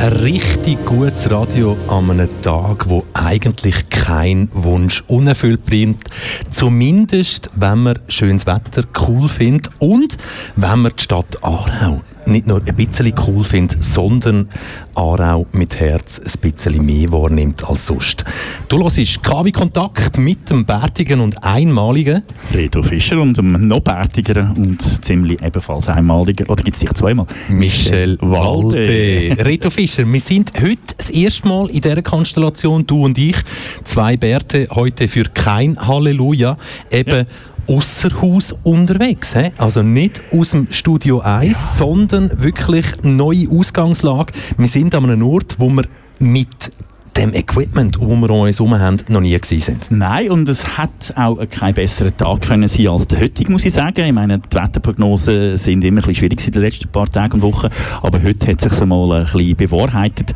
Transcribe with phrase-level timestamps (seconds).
[0.00, 6.08] Ein richtig gutes Radio an einem Tag, wo eigentlich kein Wunsch unerfüllt bleibt.
[6.50, 10.16] Zumindest, wenn man schönes Wetter cool findet und
[10.56, 12.00] wenn man die Stadt Aarau
[12.30, 14.48] nicht nur ein bisschen cool findet, sondern
[14.94, 18.24] Aarau mit Herz ein bisschen mehr wahrnimmt als sonst.
[18.68, 22.22] Du hörst KW Kontakt mit dem bärtigen und einmaligen
[22.54, 27.26] Reto Fischer und dem noch bärtigeren und ziemlich ebenfalls einmaligen, oder gibt es dich zweimal?
[27.48, 29.36] Michel Walde.
[29.44, 33.36] Reto Fischer, wir sind heute das erste Mal in dieser Konstellation, du und ich,
[33.84, 36.56] zwei Bärte, heute für kein Halleluja,
[36.90, 37.24] eben ja
[37.66, 39.34] außer Haus unterwegs.
[39.34, 39.50] He?
[39.58, 41.54] Also nicht aus dem Studio 1, ja.
[41.54, 44.32] sondern wirklich neue Ausgangslage.
[44.56, 45.84] Wir sind an einem Ort, wo wir
[46.18, 46.72] mit
[47.20, 49.90] dem Equipment, das wir um uns herum haben, noch nie gewesen sind.
[49.90, 53.74] Nein, und es hat auch kein besserer Tag können sein als der heutige, muss ich
[53.74, 54.06] sagen.
[54.06, 57.42] Ich meine, die Wetterprognosen sind immer ein bisschen schwierig in den letzten paar Tagen und
[57.42, 57.68] Wochen,
[58.02, 60.34] aber heute hat sich einmal ein bisschen bewahrheitet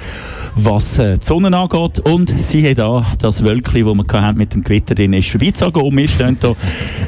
[0.56, 2.00] was äh, die Sonne angeht.
[2.00, 5.82] Und siehe da, das Wölkchen, das wir hatten mit dem Gewitter drin, ist vorbeizogen.
[5.82, 6.56] Und wir stehen hier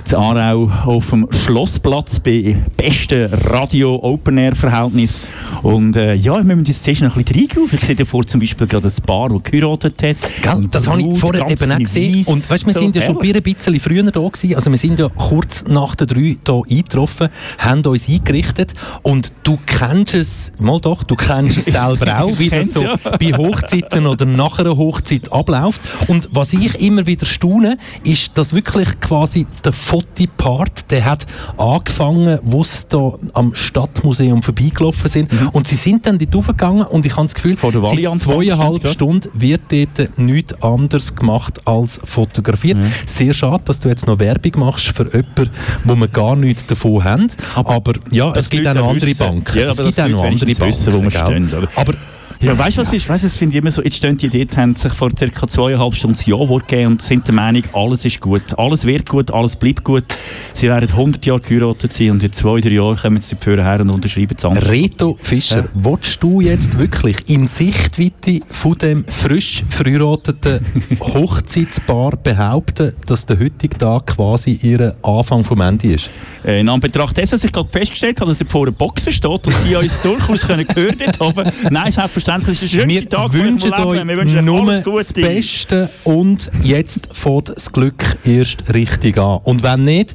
[0.09, 5.20] in Aarau auf dem Schlossplatz bei bestem Radio-Open-Air-Verhältnis.
[5.62, 7.78] Und äh, ja, wir müssen uns zuerst noch ein bisschen reingerufen.
[7.78, 10.17] Ich sehe davor zum Beispiel gerade ein Paar, das geheiratet hat.
[10.42, 12.25] Gell, das habe ich vorher eben auch gesehen.
[12.27, 14.55] Und weißt, wir so sind ja schon ein bisschen früher da gewesen.
[14.55, 17.28] Also wir sind ja kurz nach der drei hier eingetroffen,
[17.59, 18.75] haben uns eingerichtet.
[19.03, 22.97] Und du kennst es, mal doch, du kennst es selber auch, wie das so ja.
[23.19, 25.81] bei Hochzeiten oder nach einer Hochzeit abläuft.
[26.09, 32.39] Und was ich immer wieder staune, ist, dass wirklich quasi der Fotopart, der hat angefangen,
[32.42, 35.33] wo sie da am Stadtmuseum vorbeigelaufen sind.
[35.33, 35.48] Mhm.
[35.50, 38.87] Und sie sind dann dort aufgegangen und ich habe das Gefühl, vor der seit zweieinhalb
[38.89, 42.78] Stunden wird dort nichts anderes gemacht als fotografiert.
[42.78, 42.92] Mhm.
[43.06, 45.50] Sehr schade, dass du jetzt noch Werbung machst für jemanden,
[45.84, 47.28] wo wir gar nichts davon haben.
[47.55, 49.58] Aber, aber ja, es gibt auch noch andere Banken.
[49.58, 51.50] Ja, es gibt auch noch andere Banken, wissen, wo wir stehen.
[51.75, 51.94] Aber
[52.41, 53.08] ja, weißt du, was ist?
[53.08, 55.48] Weißt, es finde ich immer so, jetzt stehen die dort, haben sich vor ca.
[55.48, 59.32] zweieinhalb Stunden das Ja-Wort gegeben und sind der Meinung, alles ist gut, alles wird gut,
[59.32, 60.04] alles bleibt gut.
[60.52, 63.80] Sie werden 100 Jahre geheiratet sein und in zwei, drei Jahren kommen sie die her
[63.80, 65.69] und unterschreiben es Reto Fischer, ja.
[65.74, 70.60] willst du jetzt wirklich in Sichtweite von dem frisch verheirateten
[71.00, 76.10] Hochzeitspaar behaupten, dass der heutige Tag quasi ihr Anfang vom Ende ist?
[76.44, 79.47] Äh, in Anbetracht dessen, dass ich gerade festgestellt habe, dass da vor einer Boxen steht
[79.47, 81.53] und sie uns durchaus können hören können.
[81.70, 84.98] Nein, selbstverständlich ist es ein schönster Tag, wünschen euch Wir wünschen nur alles Gute.
[84.98, 89.41] das Beste und jetzt fängt das Glück erst richtig an.
[89.44, 90.14] Und wenn nicht,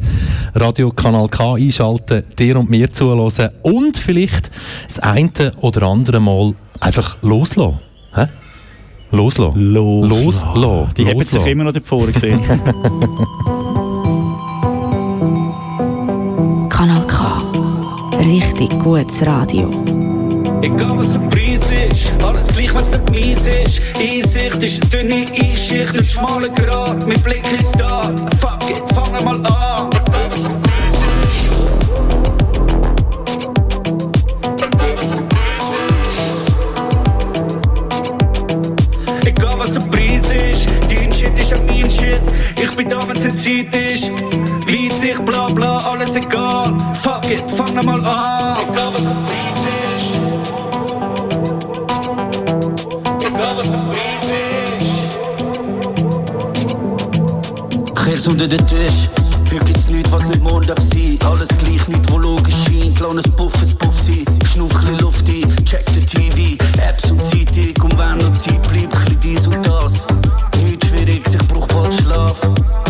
[0.55, 4.51] Radio Kanal K einschalten, dir und mir zuhören und vielleicht
[4.85, 7.79] das eine oder andere Mal einfach loslassen.
[8.13, 8.25] Hä?
[9.11, 9.73] Loslassen.
[9.73, 10.49] Loslassen.
[10.55, 10.93] Loslassen.
[10.97, 12.39] Die haben sich immer noch davor gesehen.
[18.21, 19.69] richtig gutes Radio.
[20.61, 21.70] Egal was der Preis ist,
[22.23, 23.81] alles gleich, wenn's nicht mies ist.
[23.97, 28.13] Einsicht ist eine dünne Einschicht, ein schmaler Grat, mein Blick ist da.
[28.39, 29.89] Fuck it, fangen mal an.
[39.25, 42.21] Egal was der Preis ist, dein Shit ist auch mein Shit.
[42.61, 44.11] Ich bin da, wenn's in Zeit ist.
[44.67, 46.73] Weitsicht, bla bla, alles egal.
[46.93, 48.69] Fuck it, fang mal an.
[48.69, 49.30] Egal was
[58.21, 59.09] Kehr's unter den Tisch.
[59.51, 61.17] Heute gibt's nichts, was nicht morgen darf sein.
[61.25, 62.95] Alles gleich, nichts, wo logisch scheint.
[62.95, 64.25] Kleines Puff, es Puff sein.
[64.45, 66.55] Schnuff Luft ein, check den TV.
[66.87, 67.73] Apps und Zeitung.
[67.83, 70.05] Und wenn noch Zeit bleibt, chli dies und das.
[70.63, 72.39] Nichts schwierig, ich brauch bald Schlaf.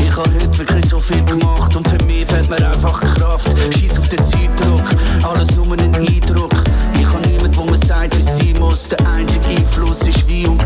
[0.05, 3.53] Ich hab heute wirklich so viel gemacht und für mich fehlt mir einfach Kraft.
[3.73, 4.83] Scheiß auf den Zeitdruck,
[5.23, 6.53] alles nur ein Eindruck.
[6.99, 8.89] Ich hab niemand, wo mir sagt, wie sein muss.
[8.89, 10.65] Der einzige Einfluss ist Bier und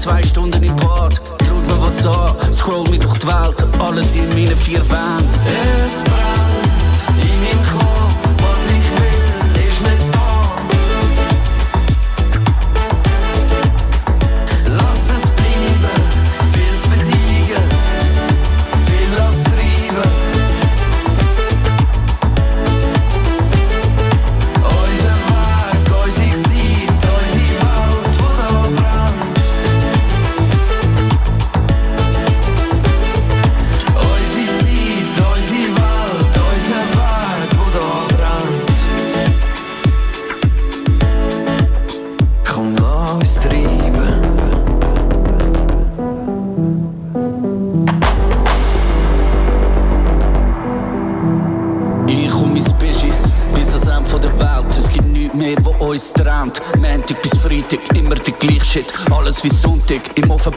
[0.00, 1.20] zwei Stunden im Bad.
[1.46, 3.56] Schau mir was an, scroll mich durch die Welt.
[3.78, 6.49] Alles in meinen vier Wänden.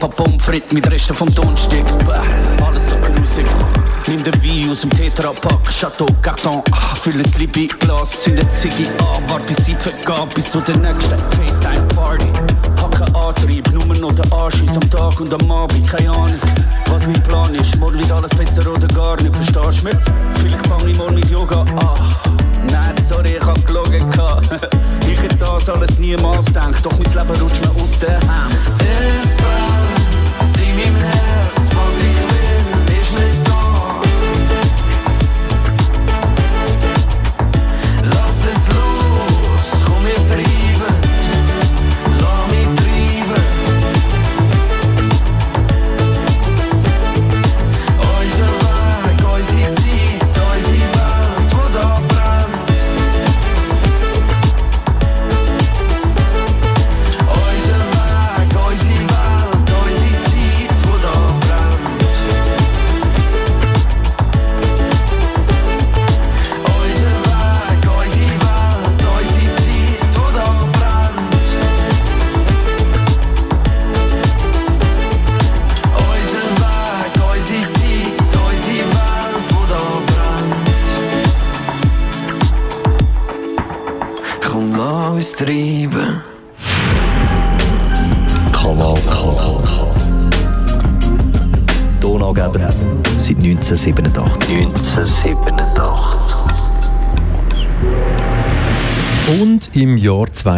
[0.08, 1.84] Paar Pommes mit Resten vom Donnerstag.
[2.64, 3.46] Alles so grusig.
[4.06, 8.86] Nimm den Wein aus dem Tetra-Pack, Chateau, Carton, ah, füll ein Liebe Glas, zünd Ziggy
[8.98, 12.26] an, wart bis Zeit vergab, bis zu der nächsten FaceTime-Party.
[12.82, 16.40] Hacke Antrieb, nur noch der Arsch am Tag und am Abend, keine Ahnung,
[16.90, 17.76] was mein Plan ist.
[17.78, 19.96] Morgen wird alles besser oder gar nicht, verstehst du mich?
[20.34, 22.34] Vielleicht fang ich mal mit Yoga an.
[22.70, 24.04] Nein, sorry, ich hab gelogen.
[25.10, 27.73] ich hätte das alles niemals gedacht, doch mein Leben rutscht mir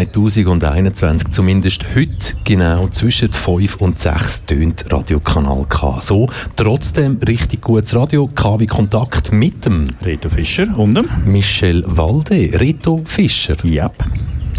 [0.04, 6.00] 2021, zumindest heute genau zwischen 5 und 6, tönt Radiokanal K.
[6.00, 8.26] So, trotzdem richtig gutes Radio.
[8.26, 12.50] K wie Kontakt mit dem Reto Fischer und dem Michel Walde.
[12.60, 13.56] Reto Fischer.
[13.64, 13.90] Ja.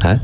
[0.03, 0.21] Yep.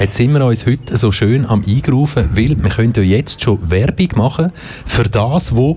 [0.00, 3.70] Jetzt sind wir uns heute so schön am Eingrufen, weil wir können ja jetzt schon
[3.70, 4.52] Werbung machen
[4.84, 5.76] für das, was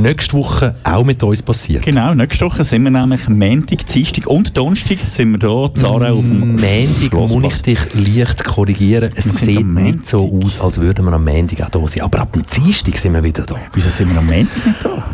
[0.00, 1.84] nächste Woche auch mit uns passiert.
[1.84, 6.24] Genau, nächste Woche sind wir nämlich Montag, Dienstag und Donnerstag sind wir hier Zara auf
[6.24, 9.10] dem Montag muss ich dich leicht korrigieren.
[9.14, 12.02] Es sieht nicht so aus, als würden wir am Montag auch da sein.
[12.02, 13.56] Aber ab dem Dienstag sind wir wieder da.
[13.74, 15.04] Wieso sind wir am Montag nicht da?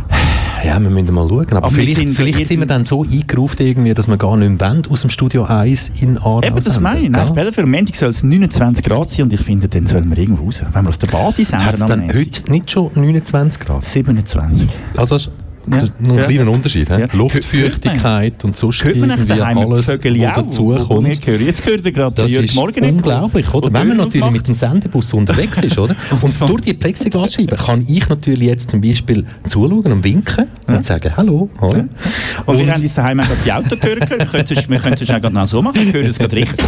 [0.69, 1.47] Ja, wir müssen mal schauen.
[1.49, 4.61] Aber, Aber vielleicht, sind, vielleicht sind wir dann so eingerufen, irgendwie, dass wir gar nicht
[4.61, 7.09] mehr aus dem Studio 1 in Aarau Eben, das meine ich.
[7.09, 10.19] Nein, später für Montag soll es 29 Grad sein und ich finde, dann sollen wir
[10.19, 10.63] irgendwo raus.
[10.71, 11.65] Wenn wir aus der Bade sind.
[11.65, 13.83] Hat es dann heute nicht schon 29 Grad?
[13.83, 14.69] 27.
[14.99, 15.17] Also
[15.71, 15.89] ja.
[15.99, 16.89] Noch ein kleiner Unterschied.
[16.89, 17.07] Ja.
[17.13, 20.01] Luftfeuchtigkeit und sonst irgendwie alles, was
[20.35, 21.09] dazukommt.
[21.09, 23.73] Jetzt gehört ihr gerade Das ist unglaublich, oder?
[23.73, 25.95] Wenn man natürlich mit dem Sendebus unterwegs ist, oder?
[26.21, 31.13] Und durch die Plexiglasscheibe kann ich natürlich jetzt zum Beispiel zuschauen und winken und sagen
[31.17, 31.49] «Hallo».
[31.61, 31.81] Oder?
[31.81, 31.91] Und,
[32.47, 34.69] und wir haben uns daheim auch die Autotüren gehört.
[34.69, 35.85] Wir können es auch gerade so machen.
[35.85, 36.67] Wir hören es gerade richtig?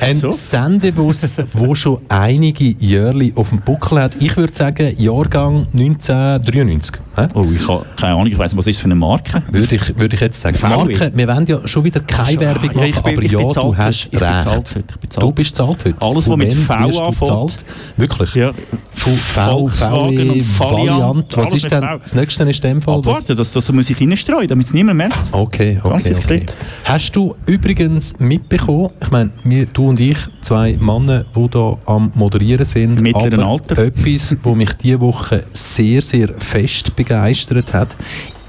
[0.00, 0.16] Ein.
[0.32, 4.16] Sendebus, der schon einige Jahre auf dem Buckel hat.
[4.20, 6.96] Ich würde sagen, Jahrgang 1993.
[7.34, 9.42] Oh, ich habe keine Ahnung Ahnung, ich weiß nicht, was ist für eine Marke?
[9.50, 10.56] Würde ich, würde ich jetzt sagen.
[10.56, 10.68] VW.
[10.68, 14.08] Marke, wir wollen ja schon wieder keine Werbung machen, ja, bin, aber ja, du hast
[14.10, 14.46] ich recht.
[14.46, 14.84] Heute,
[15.20, 15.94] du bist zahlt heute.
[16.00, 17.64] Alles, was mit V anfängt.
[17.96, 18.34] Wirklich?
[18.34, 18.52] Ja.
[18.92, 21.36] Von V, VW, Valiant.
[21.36, 23.04] Was ist denn, das nächste ist in dem Fall?
[23.04, 25.18] Warte, das, das muss ich reinstreuen, damit es niemand merkt.
[25.32, 26.46] Okay, okay, okay.
[26.84, 29.30] Hast du übrigens mitbekommen, ich meine,
[29.72, 33.78] du und ich, zwei Männer, die hier am Moderieren sind, Mittleren Alter.
[33.78, 37.96] etwas, was mich diese Woche sehr, sehr fest begeistert hat.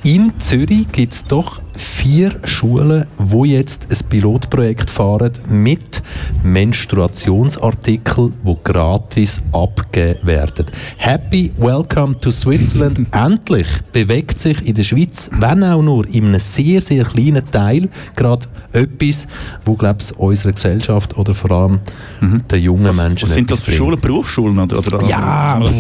[0.04, 6.02] In Zürich gibt es doch vier Schulen, wo jetzt ein Pilotprojekt fahren mit
[6.44, 10.66] Menstruationsartikeln, wo gratis abgegeben werden.
[10.98, 13.00] Happy Welcome to Switzerland.
[13.12, 17.90] Endlich bewegt sich in der Schweiz, wenn auch nur in einem sehr, sehr kleinen Teil,
[18.16, 19.28] gerade etwas,
[19.66, 21.80] wo, glaube ich, unsere Gesellschaft oder vor allem
[22.22, 22.48] mhm.
[22.48, 24.00] den jungen was, Menschen Was sind das für Schulen?
[24.00, 24.60] Berufsschulen?
[24.60, 25.72] Oder, oder, ja, oder?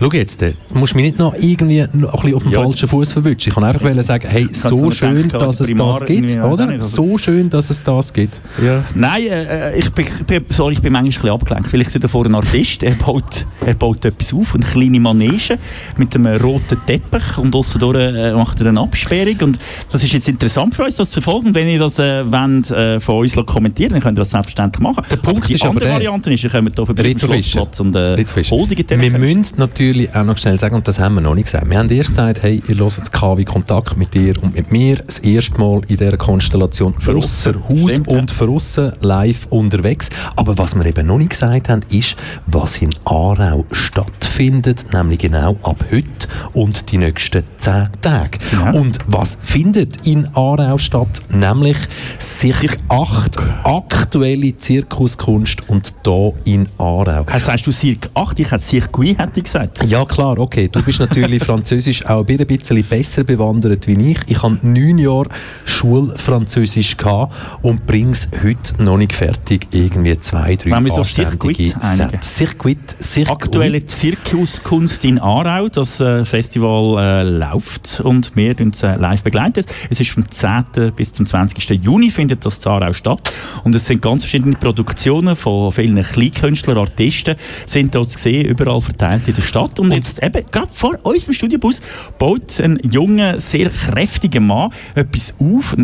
[0.00, 2.88] schau jetzt, du musst mich nicht noch irgendwie noch ein bisschen auf dem ja, falschen
[2.88, 3.48] Fuß verwischen.
[3.48, 6.68] Ich kann einfach sagen, hey, so schön schön, dass es das gibt, oder?
[6.68, 8.40] Also so schön, dass es das gibt.
[8.64, 8.82] Ja.
[8.94, 10.06] Nein, äh, äh ich, bin,
[10.48, 11.68] sorry, ich bin manchmal ein bisschen abgelenkt.
[11.68, 15.58] Vielleicht ist da ein Artist, er baut, er baut etwas auf, eine kleine Manege
[15.96, 19.58] mit einem roten Teppich und außerdurch äh, macht er eine Absperrung und
[19.90, 21.54] das ist jetzt interessant für uns, das zu verfolgen.
[21.54, 25.04] Wenn ihr das äh, wollt, äh, von uns kommentieren dann könnt ihr das selbstverständlich machen.
[25.10, 27.80] Der Punkt aber die ist andere aber Variante ist, ihr kommt hier vorbei den Schlossplatz
[27.80, 31.44] und äh, Wir müssen natürlich auch noch schnell sagen, und das haben wir noch nicht
[31.44, 34.98] gesagt, wir haben erst gesagt, hey, ihr hört KW Kontakt mit dir und mit mir
[35.08, 38.92] das erste Mal in dieser Konstellation außer Haus Stimmt, und ja.
[39.00, 40.10] live unterwegs.
[40.36, 42.14] Aber was wir eben noch nicht gesagt haben, ist,
[42.46, 48.38] was in Aarau stattfindet nämlich genau ab heute und die nächsten zehn Tage.
[48.52, 48.72] Ja.
[48.72, 51.22] Und was findet in Aarau statt?
[51.30, 51.78] Nämlich
[52.18, 57.24] sicher acht aktuelle Zirkuskunst und da in Aarau.
[57.26, 58.38] Was sagst du Cirque 8?
[58.40, 59.82] Ich hätte Circuit hätte ich gesagt.
[59.86, 60.68] Ja klar, okay.
[60.70, 64.18] Du bist natürlich französisch auch ein bisschen besser bewandert wie ich.
[64.26, 65.28] Ich habe neun Jahre
[65.64, 71.04] Schulfranzösisch gehabt und bringe es heute noch nicht fertig, irgendwie zwei, drei Wenn wir so
[71.04, 71.74] Circuit,
[72.22, 73.30] Circuit, Circuit.
[73.30, 79.64] Aktuelle Zirkuskunst in Aarau, das äh, Festival äh, läuft und wir uns äh, live begleiten.
[79.90, 80.92] Es ist vom 10.
[80.96, 81.70] bis zum 20.
[81.82, 83.32] Juni findet das in Aarau statt
[83.64, 87.36] und es sind ganz verschiedene Produktionen von vielen Kleinkünstlern, Artisten
[87.66, 90.98] sind dort zu sehen, überall verteilt in der Stadt und, und jetzt eben gerade vor
[91.02, 91.80] unserem Studiobus
[92.18, 95.76] baut ein junger, sehr kräftiger Mann etwas auf.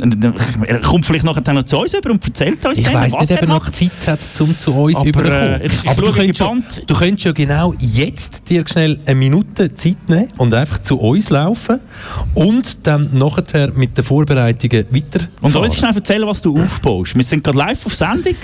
[0.66, 3.40] Er kommt vielleicht nachher noch zu uns über und erzählt uns Ich weiß nicht, ob
[3.40, 5.60] er noch Zeit hat, um zu uns aber, überzukommen.
[5.60, 10.08] Äh, aber du könntest, ja, du könntest ja genau jetzt dir schnell eine Minute Zeit
[10.08, 11.80] nehmen und einfach zu uns laufen
[12.34, 15.26] und dann nachher mit den Vorbereitungen weiter.
[15.40, 17.14] Und uns schnell erzählen, was du aufbaust.
[17.14, 18.34] Wir sind gerade live auf Sendung.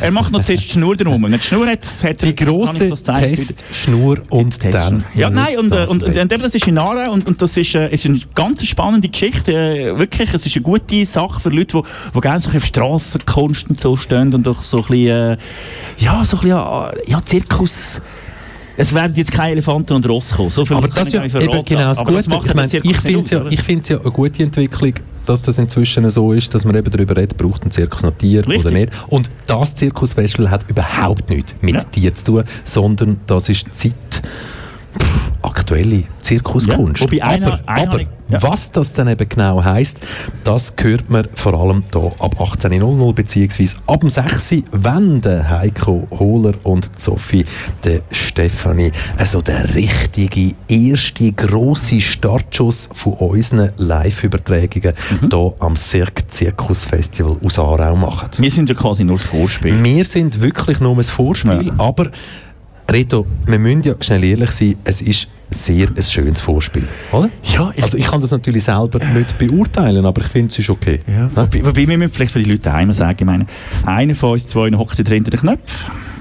[0.00, 1.26] Er macht noch zuerst die Schnur drum.
[1.30, 5.04] Die Schnur hat, hat die große Testschnur und Test dann.
[5.14, 7.90] Ja, nein, und, und, und, und, das ist in Aarau und, und das ist, äh,
[7.90, 9.52] ist eine ganz spannende Geschichte.
[9.52, 13.70] Äh, wirklich, es ist eine gute Sache für Leute, die, die gerne so auf Strassenkunst
[13.70, 15.36] und so stehen und doch so ein bisschen, äh,
[15.98, 18.00] ja, so ein bisschen, äh, ja, Zirkus
[18.76, 20.48] es werden jetzt keine Elefanten und Ross kommen.
[20.48, 22.18] So aber das ist ja eben genau das Gute.
[22.18, 23.30] Ich, meine, ich finde es
[23.88, 24.94] ja, ja eine gute Entwicklung,
[25.26, 28.46] dass das inzwischen so ist, dass man eben darüber redet, braucht ein Zirkus noch Tier
[28.46, 28.64] Richtig.
[28.64, 28.90] oder nicht.
[29.08, 31.82] Und das Zirkusfestival hat überhaupt nichts mit ja.
[31.82, 33.92] Tier zu tun, sondern das ist Zeit
[35.42, 37.12] aktuelle Zirkuskunst.
[37.12, 38.42] Ja, aber, einer aber ja.
[38.42, 40.00] was das dann eben genau heisst,
[40.44, 43.68] das hört man vor allem hier ab 18.00 bzw.
[43.86, 44.54] ab dem 6.
[44.72, 47.44] wenn der Heiko Hohler und Sophie
[47.84, 55.28] der Stefanie also der richtige erste grosse Startschuss von unseren Live-Übertragungen mhm.
[55.30, 58.30] hier am Cirque Zirkus Festival aus Aarau machen.
[58.38, 59.82] Wir sind ja quasi nur das Vorspiel.
[59.82, 61.74] Wir sind wirklich nur das Vorspiel, ja.
[61.78, 62.10] aber
[62.92, 67.28] Reto, wir müssen ja schnell ehrlich sein, es ist sehr ein schönes Vorspiel, oder?
[67.54, 67.72] Ja.
[67.74, 71.00] Ich also ich kann das natürlich selber nicht beurteilen, aber ich finde, es ist okay.
[71.06, 71.30] Ja.
[71.34, 73.46] Wobei, wobei wir müssen vielleicht für die Leute einmal sagen, ich meine,
[73.84, 75.58] einer von uns zwei hockt hinter den Knöpfen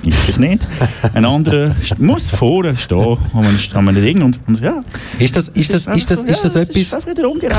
[0.03, 0.67] ist es nicht.
[1.13, 3.17] Ein anderer muss vorne stehen
[3.73, 4.81] an einem Ding und, und ja.
[5.17, 6.97] Ist das, ist das, ist das, ist das, ja, etwas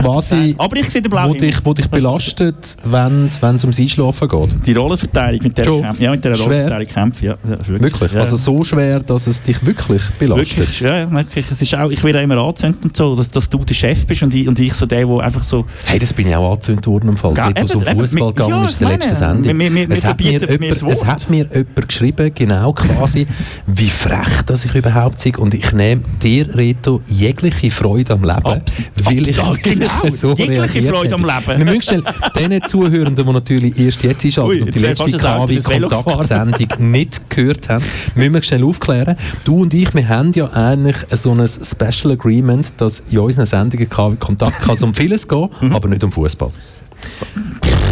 [0.01, 4.67] quasi, Aber ich sehe wo, dich, wo dich belastet, wenn es ums Einschlafen geht?
[4.67, 6.03] Die Rollenverteilung mit der Kämpfe.
[6.03, 7.37] Ja, mit der Rollenverteilung kämpfe, ja.
[7.43, 7.83] wirklich?
[7.83, 8.13] wirklich?
[8.13, 8.21] Ja.
[8.21, 10.59] Also so schwer, dass es dich wirklich belastet?
[10.59, 11.47] Wirklich, ja, wirklich.
[11.61, 14.23] Es ist auch, ich werde immer angezündet und so, dass, dass du der Chef bist
[14.23, 15.67] und ich, und ich so der, der einfach so...
[15.85, 17.35] Hey, das bin ich auch angezündet worden im Fall.
[17.37, 19.59] Ja, Dort, wo so Fußball gegangen ja, ist, der letzten Sendung.
[19.59, 23.27] Wir, wir, es, hat mir jemand, es hat mir jemand geschrieben, genau quasi,
[23.67, 25.37] wie frech dass ich überhaupt bin.
[25.37, 28.75] Und ich nehme dir, Reto, jegliche Freude am Leben, Abs
[29.05, 31.59] weil ich ja, genau, so jegliche Freude am Leben.
[31.59, 37.29] Wir müssen schnell den Zuhörenden, die natürlich erst jetzt einschalten und die letzte KW-Kontaktsendung nicht
[37.29, 39.17] gehört haben, müssen wir schnell aufklären.
[39.45, 43.89] Du und ich, wir haben ja eigentlich so ein Special Agreement, dass in unseren Sendungen
[43.89, 45.75] Kontakt kann um vieles gehen, mhm.
[45.75, 46.51] aber nicht um Fußball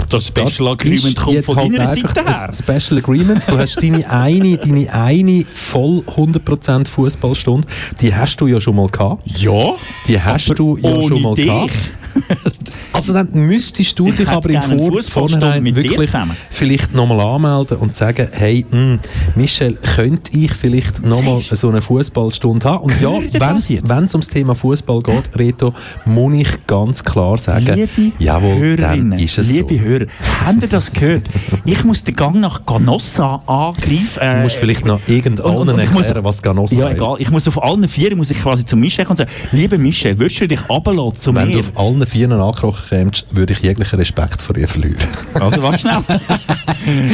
[0.08, 2.50] das Special Agreement kommt von halt deiner Seite her.
[2.52, 3.42] Special Agreement.
[3.48, 7.68] Du hast deine eine, deine eine voll 100% Fußballstunde,
[8.00, 9.22] die hast du ja schon mal gehabt.
[9.38, 9.74] Ja.
[10.06, 11.46] Die hast du ja schon mal dich.
[11.46, 11.72] gehabt.
[12.92, 16.10] Also dann müsstest du ich dich aber im Vor Vorhinein wirklich
[16.50, 18.98] vielleicht nochmal anmelden und sagen, hey, mh, hm,
[19.36, 22.84] Michel, könnte ich vielleicht nochmal so eine Fußballstunde haben?
[22.84, 25.74] Und ja, wenn es ums Thema Fußball geht, Reto,
[26.06, 29.80] muss ich ganz klar sagen, liebe jawohl, dann ist es liebe so.
[29.80, 30.06] Hörer,
[30.44, 31.22] habt ihr das gehört?
[31.64, 34.20] Ich muss den Gang nach Ganossa angreifen.
[34.20, 36.80] Äh, du musst vielleicht noch irgendeinen erklären, muss, was Ganossa ist.
[36.80, 37.16] Ja, egal.
[37.20, 40.40] Ich muss auf allen vier muss ich quasi zu Michel und sagen, liebe Michel, würdest
[40.40, 41.54] du dich runterlassen zu Wenn mir?
[41.54, 44.98] du auf allen vier angekrochen kommst, würde ich jeglichen Respekt vor dir verlieren.
[45.34, 46.02] Also warte schnell.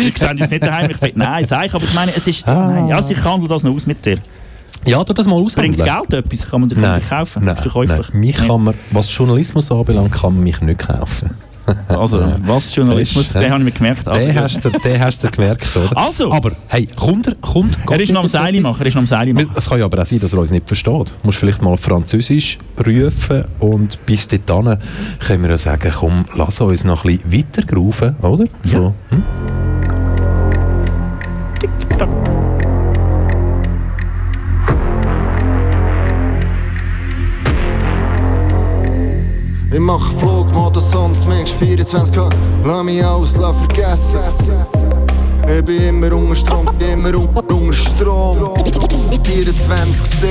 [0.06, 0.90] ich sehe jetzt nicht daheim.
[0.90, 2.68] Ich will, nein, sag ich, aber ich meine, es ist, ah.
[2.68, 4.18] nein, ja, ich handle das noch aus mit dir.
[4.86, 5.54] Ja, tu das mal aus.
[5.54, 6.48] Bringt Geld etwas?
[6.48, 7.44] Kann man sich nein, kaufen?
[7.44, 8.00] Nein, nein.
[8.12, 11.30] Mich kann man, was Journalismus anbelangt, kann man mich nicht kaufen.
[11.88, 14.06] Also, was Journalismus, den habe ich mir gemerkt.
[14.06, 15.96] Also, den, hast du, den hast du gemerkt, oder?
[15.96, 16.32] Also!
[16.32, 19.06] Aber, hey, kommt er, kommt Er ist noch am Seil machen, er ist noch am
[19.06, 19.50] Seil machen.
[19.54, 21.10] Es kann ja aber auch sein, dass er uns nicht versteht.
[21.10, 24.78] Du musst vielleicht mal Französisch rufen und bis dahin
[25.20, 28.44] können wir ja sagen, komm, lass uns noch ein bisschen weiter grooven, oder?
[28.64, 28.70] Ja.
[28.70, 29.22] So, hm?
[39.74, 42.30] Ich mach Flugmodus, sonst Mensch 24K.
[42.64, 44.20] Lass mich aus, lass vergessen.
[45.48, 48.38] Ich bin immer unter Strom, immer unter Strom.
[48.38, 50.30] 24-7,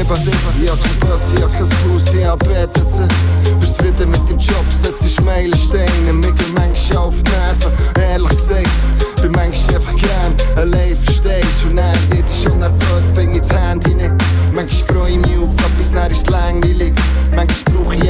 [0.64, 3.60] ich hab kein Bus, ich hab kein Haus, ich hab BTC.
[3.60, 7.72] Bist zufrieden mit dem Job, setzt Meilensteine, mir gehen manchmal auf die Nerven.
[8.00, 13.34] Ehrlich gesagt, bin manchmal einfach gern allein, verstehst Und dann wird ich schon nervös, fäng
[13.34, 14.14] ich das Handy nicht.
[14.54, 16.94] Manchmal freu ich mich auf etwas, dann ist es langweilig.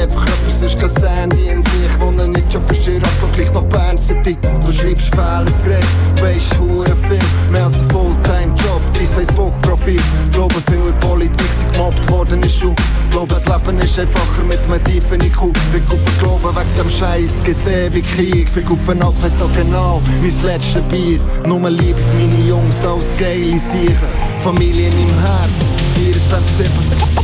[0.04, 1.72] Einfach etwas, sonst kein Sandy in sich.
[1.86, 4.36] Ich wohne nicht schon verstehe, aber gleich noch Bern City.
[4.42, 5.80] Du schreibst fehlerfrei,
[6.20, 7.18] weisst hure viel,
[7.50, 8.82] mehr als ein Fulltime-Job.
[8.92, 12.74] Dein Facebook-Profil, glaube viel in Politik sind gemobbt worden ist schon.
[13.10, 15.56] Glaube das Leben ist einfacher mit einem tiefen IQ.
[15.72, 18.46] Fick auf den Glauben, wegen dem Scheiß gibt's ewig Krieg.
[18.50, 21.18] Fick auf den Alt, weiss noch genau, mein letztes Bier.
[21.46, 24.08] Nur Liebe für meine Jungs, alles geile Sicher.
[24.40, 26.70] Familie in meinem Herz, 24-7.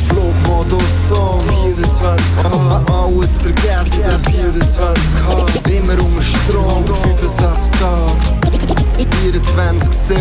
[0.09, 2.45] Flugmodus Song 24K
[2.91, 4.11] Alles vergessen.
[4.23, 6.85] 24K Immer unter Strom.
[6.87, 8.41] 65 Tage
[9.25, 10.21] 24-7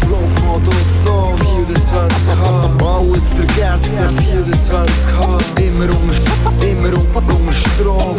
[0.00, 2.32] Flugmodus Song 24K
[2.80, 4.08] Alles vergessen.
[4.48, 8.16] 24K Immer unter, immer unter Strom.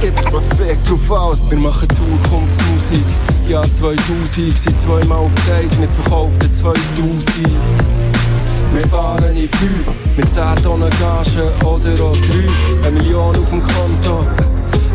[0.00, 1.50] Gib mir Fick auf alles.
[1.50, 3.04] Wir machen Zukunftsmusik
[3.48, 7.00] Ja 2000 sind zweimal auf die Eis mit verkauften 2000
[8.72, 12.86] wir fahren in 5 mit 10 Tonnen Gage oder auch 3.
[12.86, 14.24] Eine Million auf dem Konto,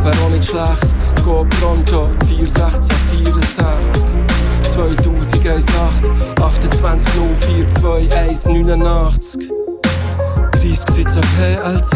[0.02, 0.96] wäre auch nicht schlecht.
[1.24, 4.06] Go pronto, 416, 64.
[4.64, 6.12] 2001 Nacht,
[6.42, 7.66] 28 04
[8.18, 9.50] 21 89.
[10.52, 11.96] 30 13 PLZ,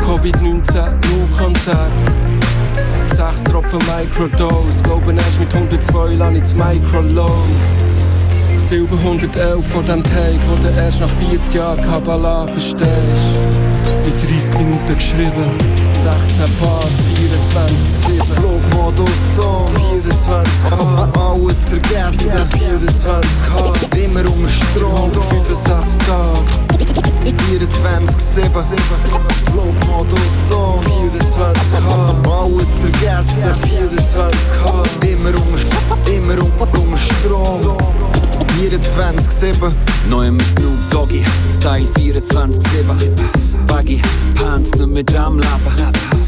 [0.00, 2.27] Covid-19, nur Konzert.
[3.06, 7.90] 6 Tropfen Microdose, glauben erst mit 102 lang ins Microloans.
[8.56, 13.38] Silber 111 vor dem Take, wo du erst nach 40 Jahren Kabbalah verstehst.
[14.04, 15.46] In 30 Minuten geschrieben,
[15.92, 18.24] 16 Bars, 24, 7.
[18.24, 19.68] Flugmodus Song
[20.04, 22.38] 24K, Alles vergessen.
[22.82, 24.94] 24K, Immer unter Strom.
[24.94, 26.67] 165 Tage,
[27.58, 28.50] 24-7
[29.50, 33.52] Flugmodus Song 24K, Alles vergessen.
[33.52, 37.76] 24K, Immer unter, immer unter, unter Strom.
[38.58, 39.72] 24-7
[40.08, 42.58] Neu mit Snoop Doggy, Style 24-7
[43.66, 44.00] Baggy,
[44.34, 46.27] Pants nicht mit dem Leben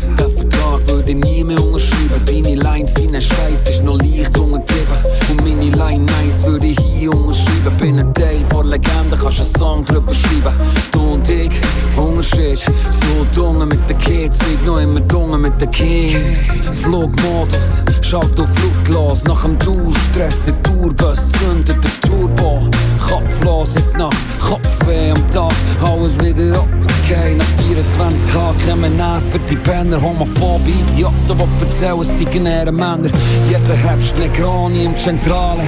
[0.60, 2.24] Vertrag würde nie mehr unterschreiben.
[2.26, 4.96] Deine Lines sind ein Scheiß, ist noch leicht untertrieben
[5.30, 7.76] Und meine Line nice würde ich hier unterschreiben.
[7.78, 10.54] Bin ein Teil von Legende, kannst einen Song drüber schreiben.
[10.92, 11.50] Du und ich,
[11.96, 12.60] Unterschied.
[13.00, 16.52] Du dunge mit den Kids, ich noch immer dunge mit den Kids.
[16.82, 22.68] Flugmodus, schalt auf Fluglos Nach dem Tourstress, der Tourbus zündet der Turbo.
[23.08, 26.64] Kopflos in die Nacht, Kopfweh am Tag Alles wieder
[27.10, 33.10] okay, nach 24K kommen Nerven Die Penner, Homophobe, Idioten, die erzählen, seien eher Männer.
[33.48, 35.62] Jeder Herbst Negroni im Zentrale.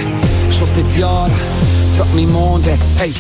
[0.51, 1.33] Schon seit Jahren,
[1.97, 3.13] frag mich Monde, hey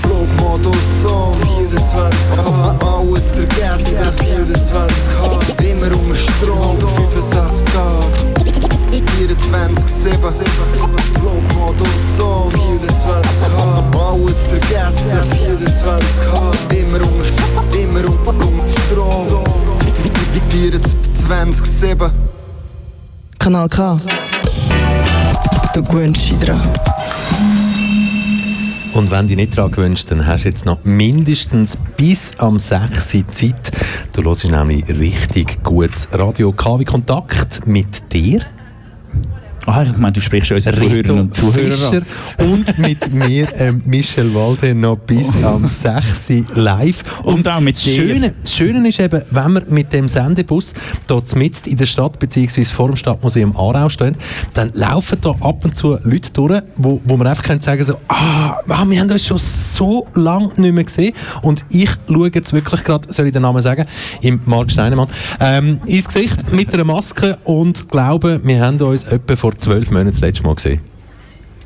[0.00, 4.04] Flugmodus Song 24K, Alles vergessen.
[4.48, 6.78] 24K, Immer unter Strom.
[6.78, 8.39] 165 Tage,
[8.90, 10.16] 24-7
[11.14, 19.44] Flugmodus Song 24K, Alles vergessen 24K, Immer unter, immer unter, unter Strom
[20.50, 22.10] 24-7
[23.38, 23.98] Kanal K.
[25.72, 26.60] Du gewöhnst dich dran.
[28.92, 32.58] Und wenn du dich nicht daran gewünscht, dann hast du jetzt noch mindestens bis am
[32.58, 33.72] 6 Uhr Zeit.
[34.12, 38.44] Du hörst nämlich richtig gutes Radio KW Kontakt mit dir.
[39.72, 42.02] Ah, ich meine, du sprichst unsere Zuhörerinnen und Zuhörer Fischer
[42.38, 47.22] und mit mir, ähm, Michel Walde, noch bis am 6 Uhr live.
[47.22, 47.94] Und auch mit dir.
[47.94, 50.74] Schöne, das Schöne ist eben, wenn wir mit dem Sendebus
[51.06, 52.64] dort mitten in der Stadt bzw.
[52.64, 54.16] vor dem Stadtmuseum Aarau stehen,
[54.54, 57.94] dann laufen da ab und zu Leute durch, wo, wo man einfach können sagen so,
[58.08, 62.52] ah, ah, wir haben uns schon so lange nicht mehr gesehen und ich schaue jetzt
[62.52, 63.86] wirklich gerade, soll ich den Namen sagen,
[64.20, 69.36] im Mark Steinemann, ähm, ins Gesicht mit einer Maske und glaube, wir haben uns etwa
[69.36, 70.80] vor zwölf Monaten das letzte Mal gesehen.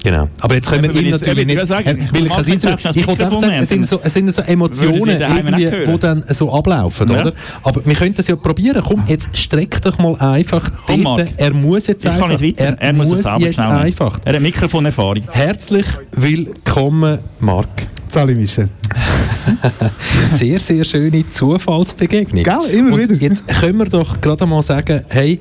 [0.02, 0.28] Genau.
[0.40, 1.56] Aber jetzt können wir ihn ich- natürlich nicht...
[1.56, 4.42] will sagen, ich weil kann ich wollte einfach sagen, es sind so, es sind so
[4.42, 7.20] Emotionen, irgendwie, die dann so ablaufen, Ja.
[7.22, 7.32] oder?
[7.62, 8.82] Aber wir können das ja probieren.
[8.86, 11.28] Komm, jetzt streck dich mal einfach Komm, dort.
[11.38, 12.28] Er muss jetzt Ich einfach...
[12.28, 12.76] kann nicht weiter.
[12.78, 13.78] Er, muss, es selber jetzt schnell nehmen.
[13.78, 14.18] einfach.
[14.26, 15.22] Er hat Mikrofonerfahrung.
[15.30, 17.68] Herzlich willkommen, Marc.
[18.08, 18.68] Salut Michel.
[20.24, 22.44] Sehr, sehr schöne Zufallsbegegnung.
[22.44, 23.14] Gell, immer Und wieder.
[23.14, 25.38] Jetzt können wir doch gerade mal sagen, hey,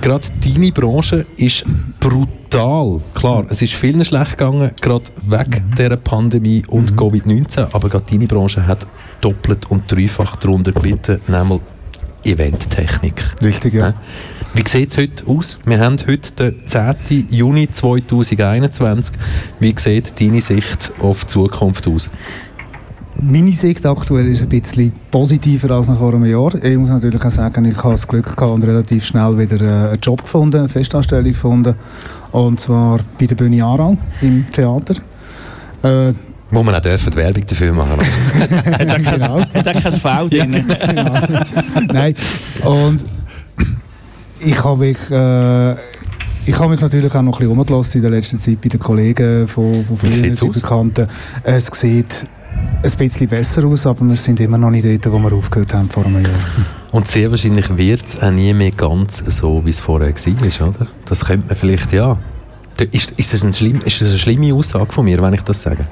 [0.00, 1.64] gerade deine Branche ist
[2.00, 3.00] brutal.
[3.14, 8.26] Klar, es ist vielen schlecht gegangen, gerade wegen dieser Pandemie und Covid-19, aber gerade deine
[8.26, 8.86] Branche hat
[9.20, 11.60] doppelt und dreifach darunter gelitten, nämlich
[12.24, 13.22] Eventtechnik.
[13.42, 13.94] Richtig, ja.
[14.54, 15.58] Wie sieht es heute aus?
[15.64, 17.28] Wir haben heute den 10.
[17.30, 19.14] Juni 2021.
[19.60, 22.10] Wie sieht deine Sicht auf die Zukunft aus?
[23.22, 26.54] Meine Sicht aktuell ist ein bisschen positiver als noch vor einem Jahr.
[26.62, 29.90] Ich muss natürlich auch sagen, ich habe das Glück gehabt und relativ schnell wieder äh,
[29.90, 31.74] einen Job gefunden, eine Festanstellung gefunden.
[32.32, 34.96] Und zwar bei der Bühne Aarau im Theater.
[35.82, 36.12] Äh,
[36.50, 37.92] wo man auch dürfen, die Werbung dafür machen
[38.72, 39.40] Hat genau.
[39.64, 40.64] kein V drin?
[40.86, 41.92] Genau.
[41.92, 42.14] Nein,
[42.64, 43.04] und
[44.40, 45.10] ich habe mich...
[45.10, 45.74] Äh,
[46.48, 48.78] ich habe mich natürlich auch noch ein bisschen umgelassen in der letzten Zeit bei den
[48.78, 51.08] Kollegen von, von vielen Bekannten.
[51.42, 52.24] Es sieht
[52.82, 55.88] ein bisschen besser aus, aber wir sind immer noch nicht dort, wo wir aufgehört haben
[55.88, 56.34] vor einem Jahr.
[56.92, 60.86] Und sehr wahrscheinlich wird es auch nie mehr ganz so, wie es vorher war, oder?
[61.04, 62.16] Das könnte man vielleicht, ja,
[62.84, 65.62] ist, ist, das ein schlimm, ist das eine schlimme Aussage von mir, wenn ich das
[65.62, 65.86] sage?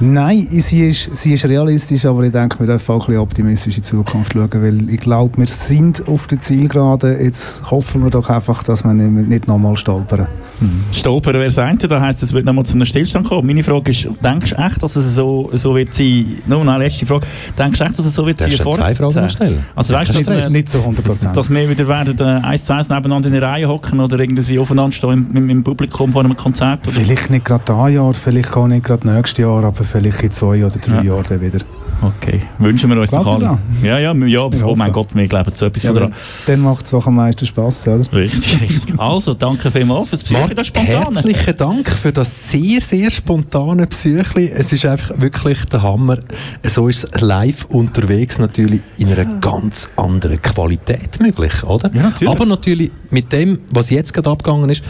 [0.00, 3.76] Nein, sie ist, sie ist realistisch, aber ich denke, wir dürfen auch ein bisschen optimistisch
[3.76, 7.18] in die Zukunft schauen, weil ich glaube, wir sind auf der Zielgerade.
[7.22, 10.26] Jetzt hoffen wir doch einfach, dass wir nicht, nicht nochmal stolpern.
[10.60, 10.84] Hm.
[10.92, 13.46] Stolpern wäre das eine, das heisst, es wird nochmal zu einem Stillstand kommen.
[13.46, 17.04] Meine Frage ist, denkst du echt, dass es so, so wird sein, nur eine letzte
[17.04, 17.26] Frage,
[17.58, 18.84] denkst du echt, dass es so wird sein vorher?
[18.84, 19.64] zwei Fragen stellen.
[19.74, 21.32] Also weißt du, dass, nicht so 100%.
[21.32, 24.58] dass wir wieder werden äh, eins zu eins nebeneinander in der Reihe hocken oder irgendwie
[24.58, 26.86] aufeinander stehen im, im, im Publikum vor einem Konzert Konzert?
[26.86, 27.04] Oder?
[27.04, 30.64] Vielleicht nicht gerade dieses Jahr, vielleicht auch nicht gerade nächstes Jahr, aber vielleicht in zwei
[30.64, 31.14] oder drei ja.
[31.14, 31.60] Jahren wieder.
[32.02, 33.58] Okay, wünschen wir uns doch alle.
[33.82, 36.14] Ja, ja, ja, oh mein Gott, wir glauben so etwas ja, dran.
[36.46, 38.10] Dann macht es auch am meisten Spass, oder?
[38.10, 38.98] Richtig, richtig.
[38.98, 44.50] Also, danke vielmals fürs Psyche, das Herzlichen Dank für das sehr, sehr spontane Psyche.
[44.50, 46.18] Es ist einfach wirklich der Hammer.
[46.62, 51.90] So ist es live unterwegs natürlich in einer ganz anderen Qualität möglich, oder?
[51.92, 52.32] Ja, natürlich.
[52.32, 54.82] Aber natürlich mit dem, was jetzt gerade abgegangen ist,